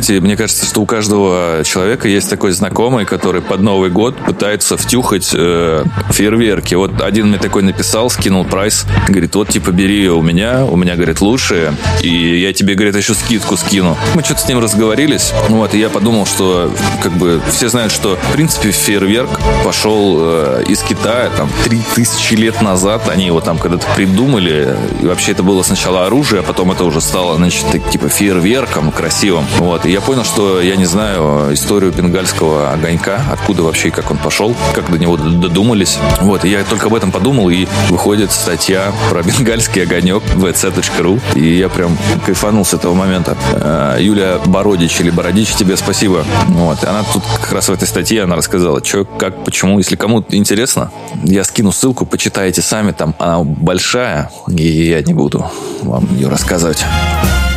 Знаете, 0.06 0.22
мне 0.24 0.38
кажется, 0.38 0.65
что 0.76 0.82
у 0.82 0.86
каждого 0.86 1.64
человека 1.64 2.10
есть 2.10 2.30
такой 2.30 2.52
знакомый, 2.52 3.06
который 3.06 3.42
под 3.42 3.62
Новый 3.62 3.90
год 3.90 4.14
пытается 4.18 4.76
втюхать 4.76 5.32
э, 5.34 5.86
фейерверки. 6.10 6.76
Вот 6.76 7.02
один 7.02 7.30
мне 7.30 7.38
такой 7.38 7.64
написал, 7.64 8.10
скинул 8.10 8.44
прайс, 8.44 8.86
говорит, 9.08 9.34
вот 9.36 9.48
типа 9.48 9.70
бери 9.72 10.10
у 10.10 10.22
меня, 10.22 10.66
у 10.66 10.76
меня, 10.76 10.96
говорит, 10.96 11.22
лучшие, 11.22 11.74
и 12.02 12.42
я 12.42 12.52
тебе, 12.52 12.76
говорит, 12.76 12.94
еще 12.98 13.14
скидку 13.14 13.56
скину. 13.56 13.96
Мы 14.16 14.22
что-то 14.22 14.42
с 14.42 14.50
ним 14.50 14.60
разговорились, 14.60 15.32
вот, 15.48 15.74
и 15.74 15.80
я 15.80 15.88
подумал, 15.88 16.26
что 16.26 16.70
как 17.02 17.14
бы 17.14 17.42
все 17.50 17.70
знают, 17.70 17.94
что 17.94 18.18
в 18.18 18.34
принципе 18.34 18.72
фейерверк 18.72 19.30
пошел 19.64 20.18
э, 20.20 20.64
из 20.68 20.82
Китая 20.82 21.32
там 21.38 21.50
3000 21.64 22.34
лет 22.34 22.62
назад, 22.62 23.08
они 23.08 23.28
его 23.28 23.40
там 23.40 23.60
когда-то 23.60 23.88
придумали, 23.96 24.76
и 25.02 25.06
вообще 25.06 25.32
это 25.32 25.42
было 25.42 25.64
сначала 25.64 26.06
оружие, 26.06 26.42
а 26.42 26.44
потом 26.44 26.74
это 26.74 26.84
уже 26.84 27.00
стало, 27.00 27.38
значит, 27.38 27.64
типа 27.92 28.10
фейерверком 28.10 28.92
красивым. 28.92 29.46
Вот. 29.60 29.86
И 29.86 29.92
я 29.92 30.02
понял, 30.02 30.26
что 30.26 30.65
я 30.66 30.76
не 30.76 30.86
знаю 30.86 31.54
историю 31.54 31.92
бенгальского 31.92 32.72
огонька, 32.72 33.22
откуда 33.32 33.64
вообще 33.64 33.90
и 33.90 33.92
как 33.92 34.10
он 34.10 34.18
пошел, 34.18 34.56
как 34.74 34.92
до 34.92 34.98
него 34.98 35.16
додумались. 35.18 36.00
Вот. 36.22 36.44
И 36.44 36.50
я 36.50 36.64
только 36.64 36.88
об 36.88 36.96
этом 36.96 37.12
подумал, 37.12 37.50
и 37.50 37.68
выходит 37.90 38.32
статья 38.32 38.92
про 39.10 39.22
бенгальский 39.22 39.84
огонек 39.84 40.24
vc.ru, 40.36 41.22
и 41.36 41.58
я 41.58 41.70
прям 41.70 41.98
кайфанул 42.26 42.66
с 42.66 42.74
этого 42.74 42.94
момента. 42.94 43.38
Э, 43.54 43.98
Юлия 44.00 44.40
Бородич 44.46 45.00
или 45.02 45.12
Бородич, 45.12 45.54
тебе 45.56 45.78
спасибо. 45.78 46.26
Вот. 46.48 46.84
Она 46.84 47.04
тут 47.14 47.24
как 47.42 47.54
раз 47.54 47.70
в 47.70 47.74
этой 47.74 47.88
статье, 47.88 48.24
она 48.24 48.36
рассказала, 48.36 48.84
что, 48.84 49.06
как, 49.06 49.44
почему. 49.44 49.78
Если 49.78 49.96
кому 49.96 50.24
интересно, 50.30 50.92
я 51.24 51.44
скину 51.44 51.72
ссылку, 51.72 52.06
почитайте 52.06 52.62
сами, 52.62 52.92
там 52.92 53.14
она 53.20 53.44
большая, 53.44 54.32
и 54.48 54.88
я 54.90 55.02
не 55.04 55.14
буду 55.14 55.46
вам 55.84 56.08
ее 56.16 56.28
рассказывать. 56.28 56.84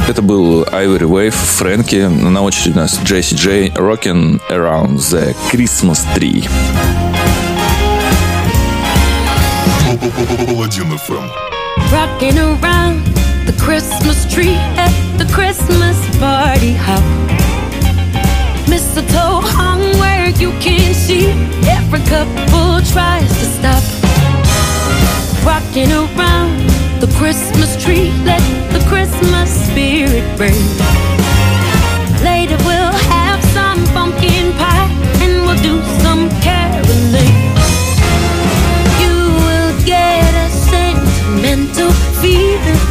Это 0.09 0.23
был 0.23 0.63
Ivory 0.63 1.01
Wave, 1.01 1.35
Фрэнки. 1.59 2.07
На 2.07 2.41
очереди 2.41 2.71
у 2.71 2.81
нас 2.81 2.99
Джесси 3.05 3.37
Джей, 3.37 3.69
Rockin' 3.75 4.41
Around 4.49 4.97
the 4.97 5.37
Christmas 5.51 6.03
Tree. 6.17 6.49
Rocking 11.93 12.39
around 12.39 13.05
the 13.45 13.53
Christmas 13.59 14.25
tree 14.33 14.57
at 14.79 14.93
the 15.19 15.27
Christmas 15.27 15.97
party 16.19 16.73
hop. 16.73 17.05
Mistletoe 18.67 19.43
hung 19.43 19.81
where 20.01 20.31
you 20.41 20.53
can 20.59 20.95
see. 20.95 21.29
Every 21.69 22.01
couple 22.09 22.81
tries 22.93 23.29
to 23.29 23.47
stop. 23.59 23.83
Rocking 25.45 25.93
around 25.93 26.48
the 27.01 27.07
Christmas 27.17 27.77
tree, 27.83 28.11
let 28.25 28.43
the 28.73 28.85
Christmas 28.89 29.51
spirit 29.69 30.25
ring. 30.39 30.59
Later 32.25 32.57
we'll 32.65 32.99
have 33.13 33.43
some 33.57 33.85
pumpkin 33.95 34.53
pie 34.55 34.91
and 35.23 35.47
we'll 35.47 35.63
do 35.63 35.81
some 36.03 36.29
caroling. 36.41 37.37
You 39.03 39.15
will 39.47 39.85
get 39.85 40.31
a 40.35 40.51
sentimental 40.51 41.93
feeling 42.21 42.88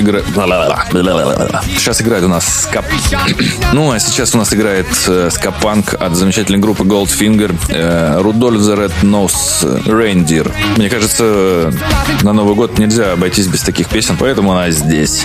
играет, 0.00 0.24
игра... 0.28 1.62
Сейчас 1.76 2.00
играет 2.00 2.24
у 2.24 2.28
нас 2.28 2.62
скап. 2.62 2.84
Ну, 3.72 3.92
а 3.92 4.00
сейчас 4.00 4.34
у 4.34 4.38
нас 4.38 4.52
играет 4.52 4.88
э, 5.06 5.30
скапанк 5.30 5.94
от 5.94 6.14
замечательной 6.16 6.58
группы 6.58 6.84
Goldfinger 6.84 7.54
э, 7.68 8.20
Рудольф 8.20 8.60
the 8.60 8.76
Red 8.76 8.92
Nose 9.02 9.84
Reindeer. 9.84 10.52
Мне 10.76 10.90
кажется, 10.90 11.72
на 12.22 12.32
Новый 12.32 12.54
год 12.54 12.78
нельзя 12.78 13.12
обойтись 13.12 13.46
без 13.46 13.62
таких 13.62 13.88
песен, 13.88 14.16
поэтому 14.18 14.52
она 14.52 14.70
здесь. 14.70 15.24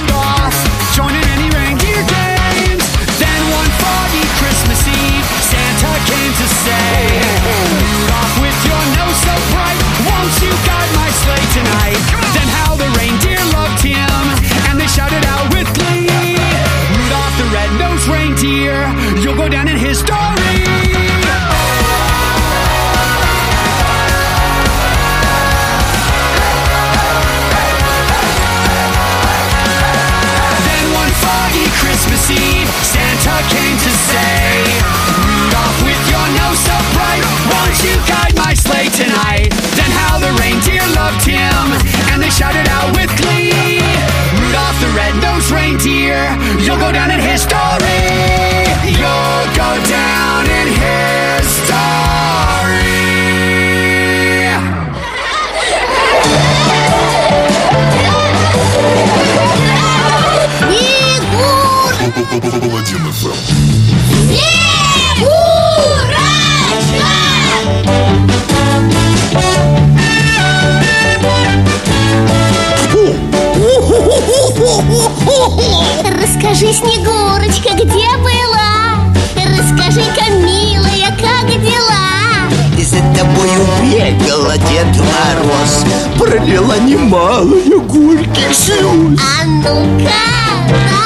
Пролила 86.45 86.77
немалые 86.77 87.79
горьких 87.79 88.53
слез 88.53 89.19
А 89.19 89.45
ну-ка, 89.47 90.11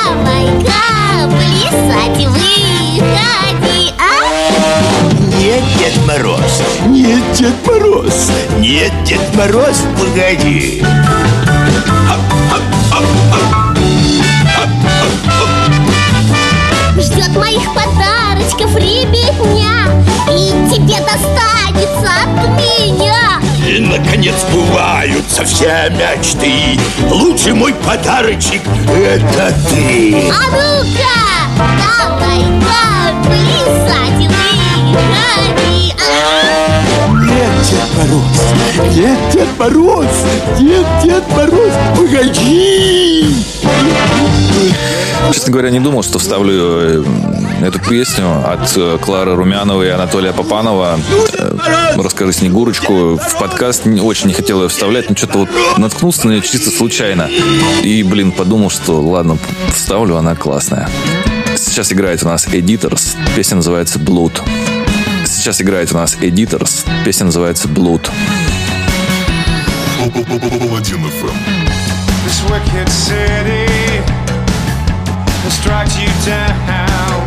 давай-ка, 0.03 1.29
плясать 1.29 2.27
выходи, 2.27 3.93
а? 3.97 4.03
Нет, 5.37 5.63
Дед 5.77 6.05
Мороз, 6.05 6.61
нет, 6.87 7.23
Дед 7.35 7.53
Мороз 7.65 8.31
Нет, 8.57 8.91
Дед 9.05 9.33
Мороз, 9.33 9.81
погоди. 9.97 10.83
Ждет 16.97 17.37
моих 17.37 17.63
подарочков 17.73 18.75
ребятня 18.75 20.03
И 20.29 20.49
тебе 20.69 20.97
достанется 20.99 22.11
от 22.25 22.49
меня 22.59 23.28
И, 23.69 23.77
наконец, 23.81 24.33
сбываются 24.49 25.45
все 25.45 25.91
мечты. 25.91 26.79
Лучший 27.07 27.53
мой 27.53 27.71
подарочек– 27.71 28.63
это 28.97 29.53
ты. 29.69 30.27
А 30.27 30.41
ну-ка, 30.49 31.29
плясать 33.23 34.27
выходи, 34.89 35.93
а? 35.99 37.13
Нет, 37.13 37.51
Дед 37.69 37.89
Мороз, 37.95 38.39
нет, 38.95 39.19
Дед 39.31 39.59
Мороз 39.59 40.25
Нет, 40.59 40.85
Дед 41.03 41.29
Мороз, 41.29 41.73
погоди 41.95 43.35
Честно 45.33 45.51
говоря, 45.53 45.69
не 45.69 45.79
думал, 45.79 46.03
что 46.03 46.17
вставлю 46.17 46.53
э, 46.53 47.03
эту 47.61 47.79
песню 47.79 48.25
от 48.45 48.75
э, 48.75 48.97
Клары 48.99 49.35
Румяновой 49.35 49.87
и 49.87 49.89
Анатолия 49.89 50.33
Попанова 50.33 50.99
э, 51.33 51.55
«Расскажи 51.97 52.33
Снегурочку» 52.33 53.17
в 53.17 53.39
подкаст. 53.39 53.85
Очень 53.85 54.27
не 54.27 54.33
хотел 54.33 54.63
ее 54.63 54.69
вставлять, 54.69 55.09
но 55.09 55.15
что-то 55.15 55.39
вот 55.39 55.49
наткнулся 55.77 56.27
на 56.27 56.31
нее 56.31 56.41
чисто 56.41 56.71
случайно. 56.71 57.29
И, 57.83 58.01
блин, 58.03 58.31
подумал, 58.31 58.69
что 58.69 58.99
ладно, 59.01 59.37
вставлю, 59.73 60.17
она 60.17 60.35
классная. 60.35 60.89
Сейчас 61.55 61.91
играет 61.91 62.23
у 62.23 62.27
нас 62.27 62.47
Editors, 62.47 63.15
песня 63.35 63.57
называется 63.57 63.99
«Blood». 63.99 64.41
Сейчас 65.25 65.61
играет 65.61 65.91
у 65.91 65.95
нас 65.95 66.17
Editors, 66.19 66.85
песня 67.05 67.25
называется 67.25 67.67
«Blood». 67.67 68.09
This 72.29 72.43
wicked 72.43 72.87
city 72.89 73.65
has 75.41 75.63
dragged 75.63 75.95
you 75.97 76.05
down. 76.29 77.18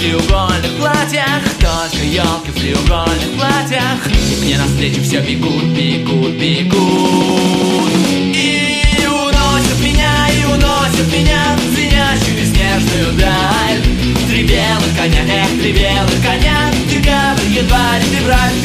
Треугольных 0.00 0.76
платьях 0.78 1.42
Только 1.58 2.04
елки 2.04 2.50
в 2.50 2.54
треугольных 2.54 3.30
платьях 3.36 3.98
Мне 4.40 4.56
навстречу 4.56 5.02
все 5.02 5.20
бегут, 5.20 5.64
бегут, 5.64 6.32
бегут. 6.32 7.90
И 8.34 9.06
уносят 9.06 9.80
меня, 9.82 10.28
и 10.30 10.44
уносят 10.46 11.12
меня 11.12 11.56
звенящую 11.72 12.46
снежную 12.46 13.12
даль. 13.18 13.82
Три 14.28 14.44
белых 14.44 14.96
коня, 14.96 15.22
эх, 15.28 15.60
три 15.60 15.72
белых 15.72 16.22
коня 16.22 16.70
Декабрь, 16.88 17.52
январь, 17.52 18.02
февраль 18.02 18.59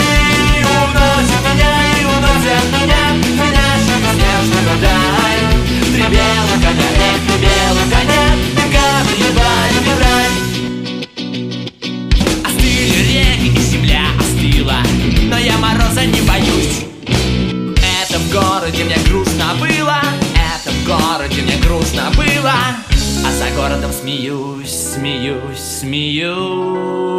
смеюсь, 24.06 24.70
смеюсь, 24.70 25.60
смеюсь 25.60 27.14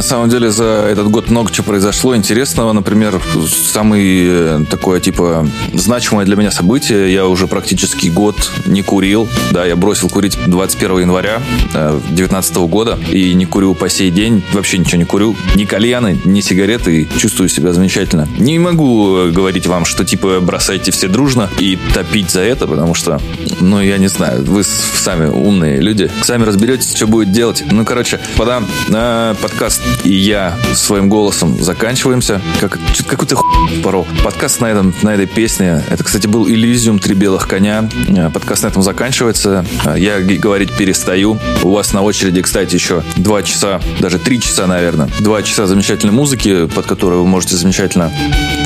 на 0.00 0.04
самом 0.04 0.30
деле 0.30 0.50
за 0.50 0.64
этот 0.64 1.10
год 1.10 1.28
много 1.28 1.52
чего 1.52 1.66
произошло 1.66 2.16
интересного. 2.16 2.72
Например, 2.72 3.20
самый 3.46 4.00
э, 4.02 4.64
такое, 4.70 4.98
типа, 4.98 5.46
значимое 5.74 6.24
для 6.24 6.36
меня 6.36 6.50
событие. 6.50 7.12
Я 7.12 7.26
уже 7.26 7.46
практически 7.46 8.06
год 8.06 8.50
не 8.64 8.80
курил. 8.80 9.28
Да, 9.50 9.66
я 9.66 9.76
бросил 9.76 10.08
курить 10.08 10.38
21 10.46 11.00
января 11.00 11.42
2019 11.74 12.56
года. 12.56 12.98
И 13.10 13.34
не 13.34 13.44
курю 13.44 13.74
по 13.74 13.90
сей 13.90 14.10
день. 14.10 14.42
Вообще 14.54 14.78
ничего 14.78 14.96
не 14.96 15.04
курю. 15.04 15.36
Ни 15.54 15.66
кальяны, 15.66 16.18
ни 16.24 16.40
сигареты. 16.40 17.02
И 17.02 17.18
чувствую 17.18 17.50
себя 17.50 17.74
замечательно. 17.74 18.26
Не 18.38 18.58
могу 18.58 19.18
э, 19.18 19.30
говорить 19.32 19.66
вам, 19.66 19.84
что, 19.84 20.06
типа, 20.06 20.40
бросайте 20.40 20.92
все 20.92 21.08
дружно 21.08 21.50
и 21.58 21.78
топить 21.92 22.30
за 22.30 22.40
это, 22.40 22.66
потому 22.66 22.94
что, 22.94 23.20
ну, 23.60 23.82
я 23.82 23.98
не 23.98 24.08
знаю, 24.08 24.44
вы 24.44 24.64
сами 24.64 25.26
умные 25.26 25.78
люди. 25.78 26.10
Сами 26.22 26.44
разберетесь, 26.44 26.96
что 26.96 27.06
будет 27.06 27.32
делать. 27.32 27.62
Ну, 27.70 27.84
короче, 27.84 28.16
господа, 28.16 28.62
э, 28.88 29.34
подкаст 29.42 29.89
и 30.04 30.12
я 30.12 30.56
своим 30.74 31.08
голосом 31.08 31.62
заканчиваемся. 31.62 32.40
Как, 32.60 32.78
какую-то 33.06 33.36
хуй 33.36 33.80
порол. 33.82 34.06
Подкаст 34.24 34.60
на, 34.60 34.66
этом, 34.66 34.94
на 35.02 35.10
этой 35.14 35.26
песне. 35.26 35.82
Это, 35.88 36.04
кстати, 36.04 36.26
был 36.26 36.46
Elysium 36.46 36.98
«Три 36.98 37.14
белых 37.14 37.48
коня». 37.48 37.88
Э, 38.08 38.30
Подкаст 38.30 38.62
на 38.62 38.68
этом 38.68 38.82
заканчивается. 38.82 39.64
Э, 39.84 39.94
Я 39.98 40.20
говорить 40.20 40.76
перестаю. 40.76 41.38
У 41.62 41.70
вас 41.70 41.92
на 41.92 42.02
очереди, 42.02 42.42
кстати, 42.42 42.74
еще 42.74 43.02
два 43.16 43.42
часа, 43.42 43.80
даже 44.00 44.18
три 44.18 44.40
часа, 44.40 44.66
наверное. 44.66 45.08
Два 45.20 45.42
часа 45.42 45.66
замечательной 45.66 46.12
музыки, 46.12 46.66
под 46.66 46.86
которую 46.86 47.22
вы 47.22 47.28
можете 47.28 47.56
замечательно... 47.56 48.12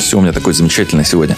Все 0.01 0.19
у 0.19 0.21
меня 0.21 0.33
такое 0.33 0.55
замечательное 0.55 1.05
сегодня. 1.05 1.37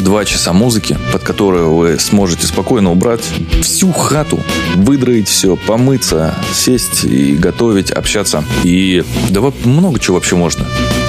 Два 0.00 0.24
часа 0.24 0.52
музыки, 0.52 0.98
под 1.12 1.22
которую 1.22 1.74
вы 1.74 1.98
сможете 1.98 2.46
спокойно 2.46 2.92
убрать 2.92 3.22
всю 3.62 3.92
хату, 3.92 4.40
выдроить 4.74 5.28
все, 5.28 5.56
помыться, 5.56 6.34
сесть 6.54 7.04
и 7.04 7.34
готовить, 7.34 7.90
общаться. 7.90 8.44
И 8.62 9.04
да 9.30 9.40
вот 9.40 9.54
много 9.64 9.98
чего 9.98 10.16
вообще 10.16 10.36
можно. 10.36 10.64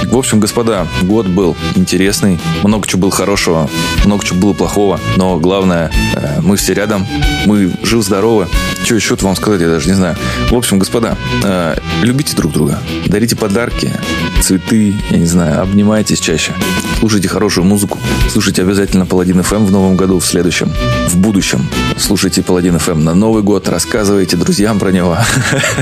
В 0.06 0.18
общем, 0.18 0.40
господа, 0.40 0.88
год 1.04 1.28
был 1.28 1.56
интересный, 1.76 2.40
много 2.64 2.88
чего 2.88 3.04
было 3.04 3.12
хорошего, 3.12 3.70
много 4.06 4.26
чего 4.26 4.40
было 4.40 4.54
плохого, 4.54 5.00
но 5.18 5.38
главное, 5.38 5.92
э, 6.16 6.40
мы 6.42 6.56
все 6.58 6.74
рядом, 6.74 7.06
мы 7.46 7.72
жив-здоровы. 7.84 8.48
Что 8.88 8.96
еще 8.96 9.18
вам 9.20 9.36
сказать, 9.36 9.60
я 9.60 9.68
даже 9.68 9.90
не 9.90 9.96
знаю. 9.96 10.16
В 10.50 10.56
общем, 10.56 10.80
господа, 10.80 11.18
э, 11.44 11.76
любите 12.04 12.38
друг 12.38 12.54
друга, 12.54 12.80
дарите 13.08 13.36
подарки, 13.36 13.92
цветы, 14.42 14.96
я 15.10 15.18
не 15.18 15.26
знаю, 15.26 15.62
обнимайтесь 15.62 16.22
чаще, 16.22 16.54
слушайте 16.98 17.28
хорошую 17.28 17.66
музыку, 17.66 18.00
слушайте 18.32 18.62
обязательно 18.62 19.06
Паладин 19.06 19.44
ФМ 19.44 19.66
в 19.66 19.72
новом 19.72 19.98
году, 19.98 20.20
в 20.20 20.26
следующем, 20.26 20.72
в 21.10 21.18
будущем. 21.18 21.68
Слушайте 21.98 22.44
Паладин 22.44 22.80
ФМ 22.80 23.04
на 23.04 23.14
Новый 23.14 23.44
год, 23.44 23.68
рассказывайте 23.68 24.38
друзьям 24.38 24.80
про 24.80 24.92
него. 24.92 25.18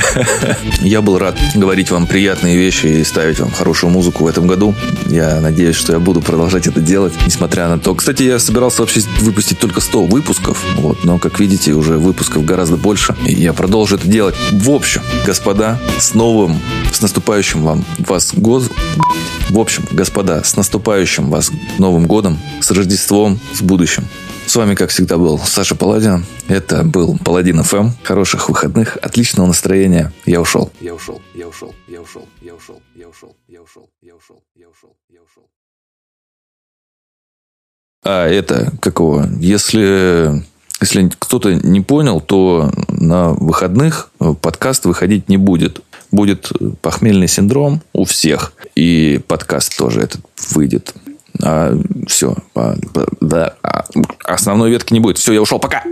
Я 0.82 1.02
был 1.02 1.20
рад 1.20 1.38
говорить 1.54 1.92
вам 1.92 2.08
приятные 2.08 2.58
вещи 2.58 2.88
и 2.88 3.04
ставить 3.04 3.40
вам 3.40 3.52
хорошую 3.52 3.92
музыку 3.92 4.24
в 4.24 4.28
этом 4.28 4.48
году. 4.48 4.74
Я 5.08 5.40
надеюсь, 5.42 5.76
что 5.76 5.94
я 5.94 6.00
буду 6.00 6.22
продолжать 6.22 6.68
это 6.68 6.80
делать, 6.80 7.14
несмотря 7.28 7.68
на 7.68 7.78
то. 7.78 7.94
Кстати, 7.94 8.24
я 8.24 8.40
собирался 8.40 8.82
вообще 8.82 9.02
выпустить 9.20 9.60
только 9.60 9.82
100 9.82 10.06
выпусков, 10.06 10.64
вот, 10.78 11.04
но, 11.04 11.20
как 11.20 11.40
видите, 11.40 11.74
уже 11.74 11.98
выпусков 11.98 12.44
гораздо 12.46 12.78
больше, 12.96 13.14
и 13.28 13.34
я 13.34 13.52
продолжу 13.52 13.98
это 13.98 14.08
делать. 14.08 14.36
В 14.54 14.70
общем, 14.70 15.02
господа, 15.26 15.78
с 16.00 16.14
новым, 16.14 16.58
с 16.94 17.02
наступающим 17.02 17.62
вам 17.62 17.84
вас 18.00 18.34
год. 18.34 18.72
В 19.50 19.60
общем, 19.60 19.84
господа, 19.92 20.42
с 20.46 20.56
наступающим 20.56 21.30
вас 21.30 21.52
Новым 21.78 22.08
годом, 22.08 22.40
с 22.62 22.72
Рождеством, 22.72 23.38
с 23.54 23.62
будущим. 23.62 24.06
С 24.46 24.56
вами, 24.56 24.76
как 24.76 24.92
всегда, 24.92 25.18
был 25.18 25.38
Саша 25.40 25.76
Паладин. 25.76 26.26
Это 26.48 26.86
был 26.86 27.18
Паладин 27.18 27.64
ФМ. 27.64 27.90
Хороших 28.04 28.48
выходных, 28.48 28.98
отличного 29.02 29.48
настроения. 29.48 30.14
Я 30.26 30.40
ушел. 30.40 30.72
Я 30.80 30.96
ушел. 30.96 31.22
Я 31.34 31.50
ушел. 31.50 31.76
Я 31.90 32.02
ушел. 32.02 32.26
Я 32.42 32.56
ушел. 32.56 32.82
Я 32.96 33.10
ушел. 33.10 33.36
Я 33.46 33.60
ушел. 33.60 33.90
Я 34.02 34.16
ушел. 34.16 34.42
Я 34.56 34.70
ушел. 34.70 34.96
Я 35.10 35.22
ушел. 35.22 35.44
А 38.06 38.26
это 38.26 38.72
какого? 38.80 39.28
Если 39.42 40.46
если 40.86 41.10
кто-то 41.18 41.54
не 41.54 41.82
понял, 41.82 42.22
то 42.22 42.72
на 42.90 43.30
выходных 43.30 44.12
подкаст 44.42 44.86
выходить 44.86 45.30
не 45.30 45.38
будет. 45.38 45.82
Будет 46.12 46.52
похмельный 46.82 47.28
синдром 47.28 47.82
у 47.92 48.06
всех. 48.06 48.54
И 48.76 49.20
подкаст 49.28 49.76
тоже 49.78 50.02
этот 50.02 50.22
выйдет. 50.52 50.94
А, 51.42 51.76
все. 52.08 52.36
А, 52.54 52.76
основной 54.24 54.70
ветки 54.70 54.94
не 54.94 55.00
будет. 55.00 55.18
Все, 55.18 55.34
я 55.34 55.42
ушел. 55.42 55.60
Пока. 55.60 55.84